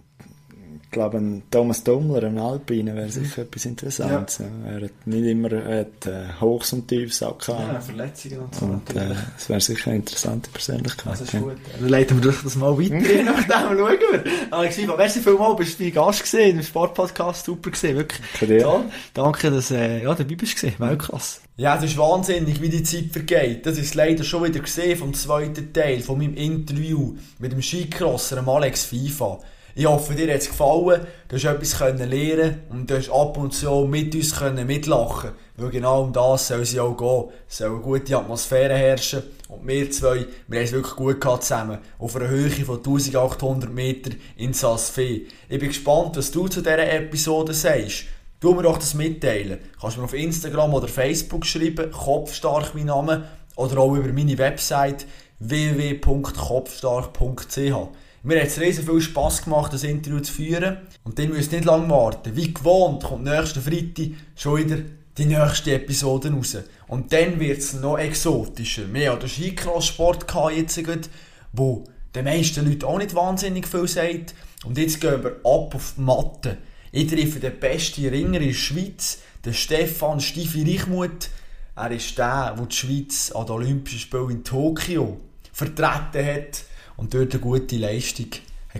glaube, 0.97 1.19
ein 1.19 1.43
Thomas 1.51 1.85
Dummler, 1.85 2.25
ein 2.25 2.39
Alpine, 2.39 2.97
wäre 2.97 3.11
sicher 3.11 3.43
etwas 3.43 3.67
Interessantes. 3.67 4.39
Ja. 4.39 4.71
Er 4.71 4.85
hat 4.87 5.07
nicht 5.07 5.27
immer 5.27 5.51
hat, 5.51 6.07
äh, 6.07 6.25
Hochs 6.41 6.73
und 6.73 6.89
Tiefs 6.89 7.23
auch 7.23 7.37
gehabt. 7.37 7.73
Ja, 7.73 7.81
Verletzungen 7.81 8.39
und 8.41 8.55
so. 8.55 8.65
Und, 8.65 8.91
äh, 8.97 9.15
das 9.37 9.49
wäre 9.49 9.61
sicher 9.61 9.91
eine 9.91 9.97
interessante 9.97 10.51
Persönlichkeit. 10.51 11.13
Das 11.13 11.21
ist 11.21 11.33
gut. 11.33 11.57
Dann 11.79 11.89
leiten 11.89 12.23
wir 12.23 12.33
das 12.33 12.57
mal 12.57 12.79
weiter, 12.79 12.97
je 13.15 13.23
nachdem 13.23 13.79
schauen 13.79 13.99
wir. 14.13 14.25
Alex 14.51 14.79
Viva, 14.79 14.97
merci 14.97 15.21
vielmals, 15.21 15.57
bist 15.57 15.79
du 15.79 15.85
mein 15.85 15.93
Gast 15.93 16.23
gesehen 16.23 16.57
im 16.57 16.65
Sportpodcast, 16.65 17.45
super 17.45 17.71
gesehen, 17.71 17.97
wirklich. 17.97 18.63
Toll. 18.63 18.85
Danke, 19.13 19.51
dass 19.51 19.71
äh, 19.71 20.03
ja, 20.03 20.15
dabei 20.15 20.35
bist 20.35 20.63
du 20.63 20.79
Weltklasse. 20.79 21.41
Ja, 21.59 21.77
es 21.77 21.85
ist 21.85 21.99
wahnsinnig, 21.99 22.63
wie 22.63 22.71
die 22.71 22.83
Zeit 22.83 23.13
vergeht. 23.13 23.67
Das 23.67 23.77
ist 23.77 23.95
leider 23.95 24.25
schon 24.25 24.45
wieder 24.45 24.61
gesehen 24.61 24.99
vom 24.99 25.13
zweiten 25.13 25.75
Teil 25.75 26.01
von 26.01 26.19
meinem 26.19 26.35
Interview 26.35 27.17
mit 27.39 27.53
dem 27.53 27.61
Skicrosser 27.61 28.47
Alex 28.49 28.85
FIFA. 28.85 29.41
Ich 29.79 29.85
hoffe, 29.85 30.15
dir 30.15 30.33
hat 30.33 30.41
es 30.41 30.49
gefallen. 30.49 31.07
Du 31.29 31.37
hast 31.37 31.45
etwas 31.45 31.77
können 31.77 32.09
lernen 32.09 32.63
und 32.71 32.89
du 32.89 32.97
hast 32.97 33.11
ab 33.11 33.37
und 33.37 33.53
zu 33.53 33.87
mit 33.87 34.15
uns 34.15 34.35
können 34.35 34.67
mitlachen 34.67 35.33
Weil 35.59 35.69
genau 35.69 36.05
um 36.05 36.15
das 36.15 36.49
soll 36.49 36.63
es 36.63 36.79
auch 36.79 36.97
gehen. 36.97 37.25
Es 37.47 37.59
soll 37.59 37.73
eine 37.73 37.81
gute 37.81 38.17
Atmosphäre 38.17 38.73
herrschen. 38.73 39.25
Und 39.51 39.69
wir 39.69 39.91
zwei, 39.91 40.25
wir 40.49 40.61
haben 40.61 40.65
es 40.65 40.73
wirklich 40.73 40.97
gut 40.97 41.21
gehabt 41.21 41.43
zusammen. 41.43 41.77
Auf 41.99 42.17
einer 42.17 42.29
Höhe 42.29 42.49
von 42.49 42.79
1800 42.79 43.71
Meter 43.71 44.13
in 44.39 44.55
Saas-Fee. 44.55 45.27
Ich 45.51 45.59
bin 45.59 45.69
gespannt, 45.69 46.17
was 46.17 46.31
du 46.31 46.49
zu 46.49 46.63
dieser 46.63 46.91
Episode 46.91 47.53
sagst. 47.53 48.05
Tu 48.41 48.55
mir 48.55 48.63
doch 48.63 48.79
das 48.79 48.95
mitteilen. 48.95 49.59
Kannst 49.79 49.99
mir 49.99 50.05
auf 50.05 50.15
Instagram 50.15 50.73
oder 50.73 50.89
Facebook 50.89 51.45
schreiben, 51.45 51.91
Kopfstark 51.91 52.75
mein 52.75 52.87
Name, 52.87 53.29
oder 53.57 53.81
auch 53.81 53.95
über 53.95 54.11
meine 54.11 54.39
Website 54.39 55.05
www.kopfstark.ch. 55.39 58.06
Mir 58.27 58.41
hat 58.41 58.49
es 58.49 58.59
riesen 58.59 58.85
viel 58.85 59.01
Spass 59.01 59.45
gemacht, 59.45 59.73
das 59.73 59.85
Interview 59.85 60.19
zu 60.19 60.33
führen. 60.33 60.79
Und 61.05 61.17
ihr 61.17 61.29
müsst 61.29 61.53
nicht 61.53 61.65
lange 61.65 61.89
warten. 61.89 62.35
Wie 62.35 62.53
gewohnt 62.53 63.05
kommt 63.05 63.23
nächsten 63.23 63.63
Freitag 63.63 64.17
schon 64.35 64.57
wieder 64.57 64.79
die 65.17 65.27
nächste 65.27 65.75
Episode 65.75 66.33
raus. 66.33 66.57
Und 66.89 67.13
dann 67.13 67.39
wird 67.39 67.59
es 67.59 67.75
noch 67.75 67.97
exotischer. 67.97 68.93
Wir 68.93 69.13
haben 69.13 69.21
den 69.21 69.29
Skicross-Sport 69.29 70.27
jetzt, 70.57 70.81
wo 71.53 71.85
den 72.17 72.25
meisten 72.25 72.69
Leuten 72.69 72.85
auch 72.87 72.99
nicht 72.99 73.15
wahnsinnig 73.15 73.69
viel 73.69 73.87
sagt. 73.87 74.35
Und 74.65 74.77
jetzt 74.77 75.01
gehen 75.01 75.23
wir 75.23 75.37
ab 75.45 75.73
auf 75.73 75.95
die 75.97 76.01
Matte. 76.01 76.57
Ich 76.91 77.07
treffe 77.07 77.39
den 77.39 77.61
besten 77.61 78.09
Ringer 78.09 78.41
in 78.41 78.49
der 78.49 78.55
Schweiz, 78.55 79.21
den 79.45 79.55
Stefan 79.55 80.19
Stifi 80.19 80.65
Reichmuth. 80.65 81.31
Er 81.77 81.93
ist 81.93 82.19
der, 82.19 82.57
der 82.59 82.67
die 82.67 82.75
Schweiz 82.75 83.31
an 83.31 83.47
den 83.47 83.53
Olympischen 83.53 84.01
Spielen 84.01 84.31
in 84.31 84.43
Tokio 84.43 85.21
vertreten 85.53 86.27
hat 86.27 86.65
und 86.97 87.15
dort 87.15 87.33
eine 87.33 87.41
gute 87.41 87.77
Leistung 87.77 88.29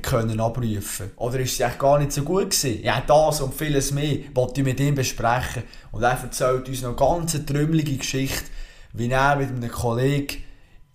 können 0.03 0.41
abrufen 0.41 1.11
Oder 1.17 1.41
ist 1.41 1.55
es 1.55 1.61
eigentlich 1.61 1.79
gar 1.79 1.99
nicht 1.99 2.13
so 2.13 2.23
gut 2.23 2.51
gewesen? 2.51 2.83
Ja, 2.83 3.03
das 3.07 3.41
und 3.41 3.55
vieles 3.55 3.93
mehr 3.93 4.19
wollte 4.35 4.61
ich 4.61 4.67
mit 4.67 4.81
ihm 4.81 4.95
besprechen. 4.95 5.63
Und 5.91 6.03
er 6.03 6.21
erzählt 6.23 6.69
uns 6.69 6.83
noch 6.83 6.91
eine 6.91 6.97
ganz 6.97 7.47
trümmelige 7.47 7.97
Geschichte, 7.97 8.45
wie 8.93 9.11
er 9.11 9.37
mit 9.37 9.49
einem 9.49 9.71
Kollegen 9.71 10.43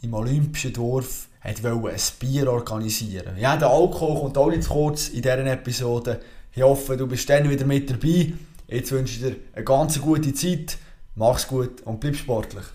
im 0.01 0.13
Olympischen 0.13 0.73
Dorf 0.73 1.27
hat 1.41 1.65
ein 1.65 1.81
Bier 2.19 2.51
organisieren 2.51 3.35
Ja, 3.37 3.57
der 3.57 3.69
Alkohol 3.69 4.19
kommt 4.19 4.37
auch 4.37 4.49
nicht 4.49 4.63
zu 4.63 4.69
kurz 4.69 5.09
in 5.09 5.23
dieser 5.23 5.45
Episode. 5.45 6.19
Ich 6.53 6.61
hoffe, 6.61 6.97
du 6.97 7.07
bist 7.07 7.29
dann 7.29 7.49
wieder 7.49 7.65
mit 7.65 7.89
dabei. 7.89 8.33
Jetzt 8.67 8.91
wünsche 8.91 9.15
ich 9.15 9.21
dir 9.21 9.35
eine 9.53 9.65
ganz 9.65 9.99
gute 9.99 10.33
Zeit. 10.33 10.77
Mach's 11.15 11.47
gut 11.47 11.81
und 11.81 11.99
bleib 11.99 12.15
sportlich. 12.15 12.65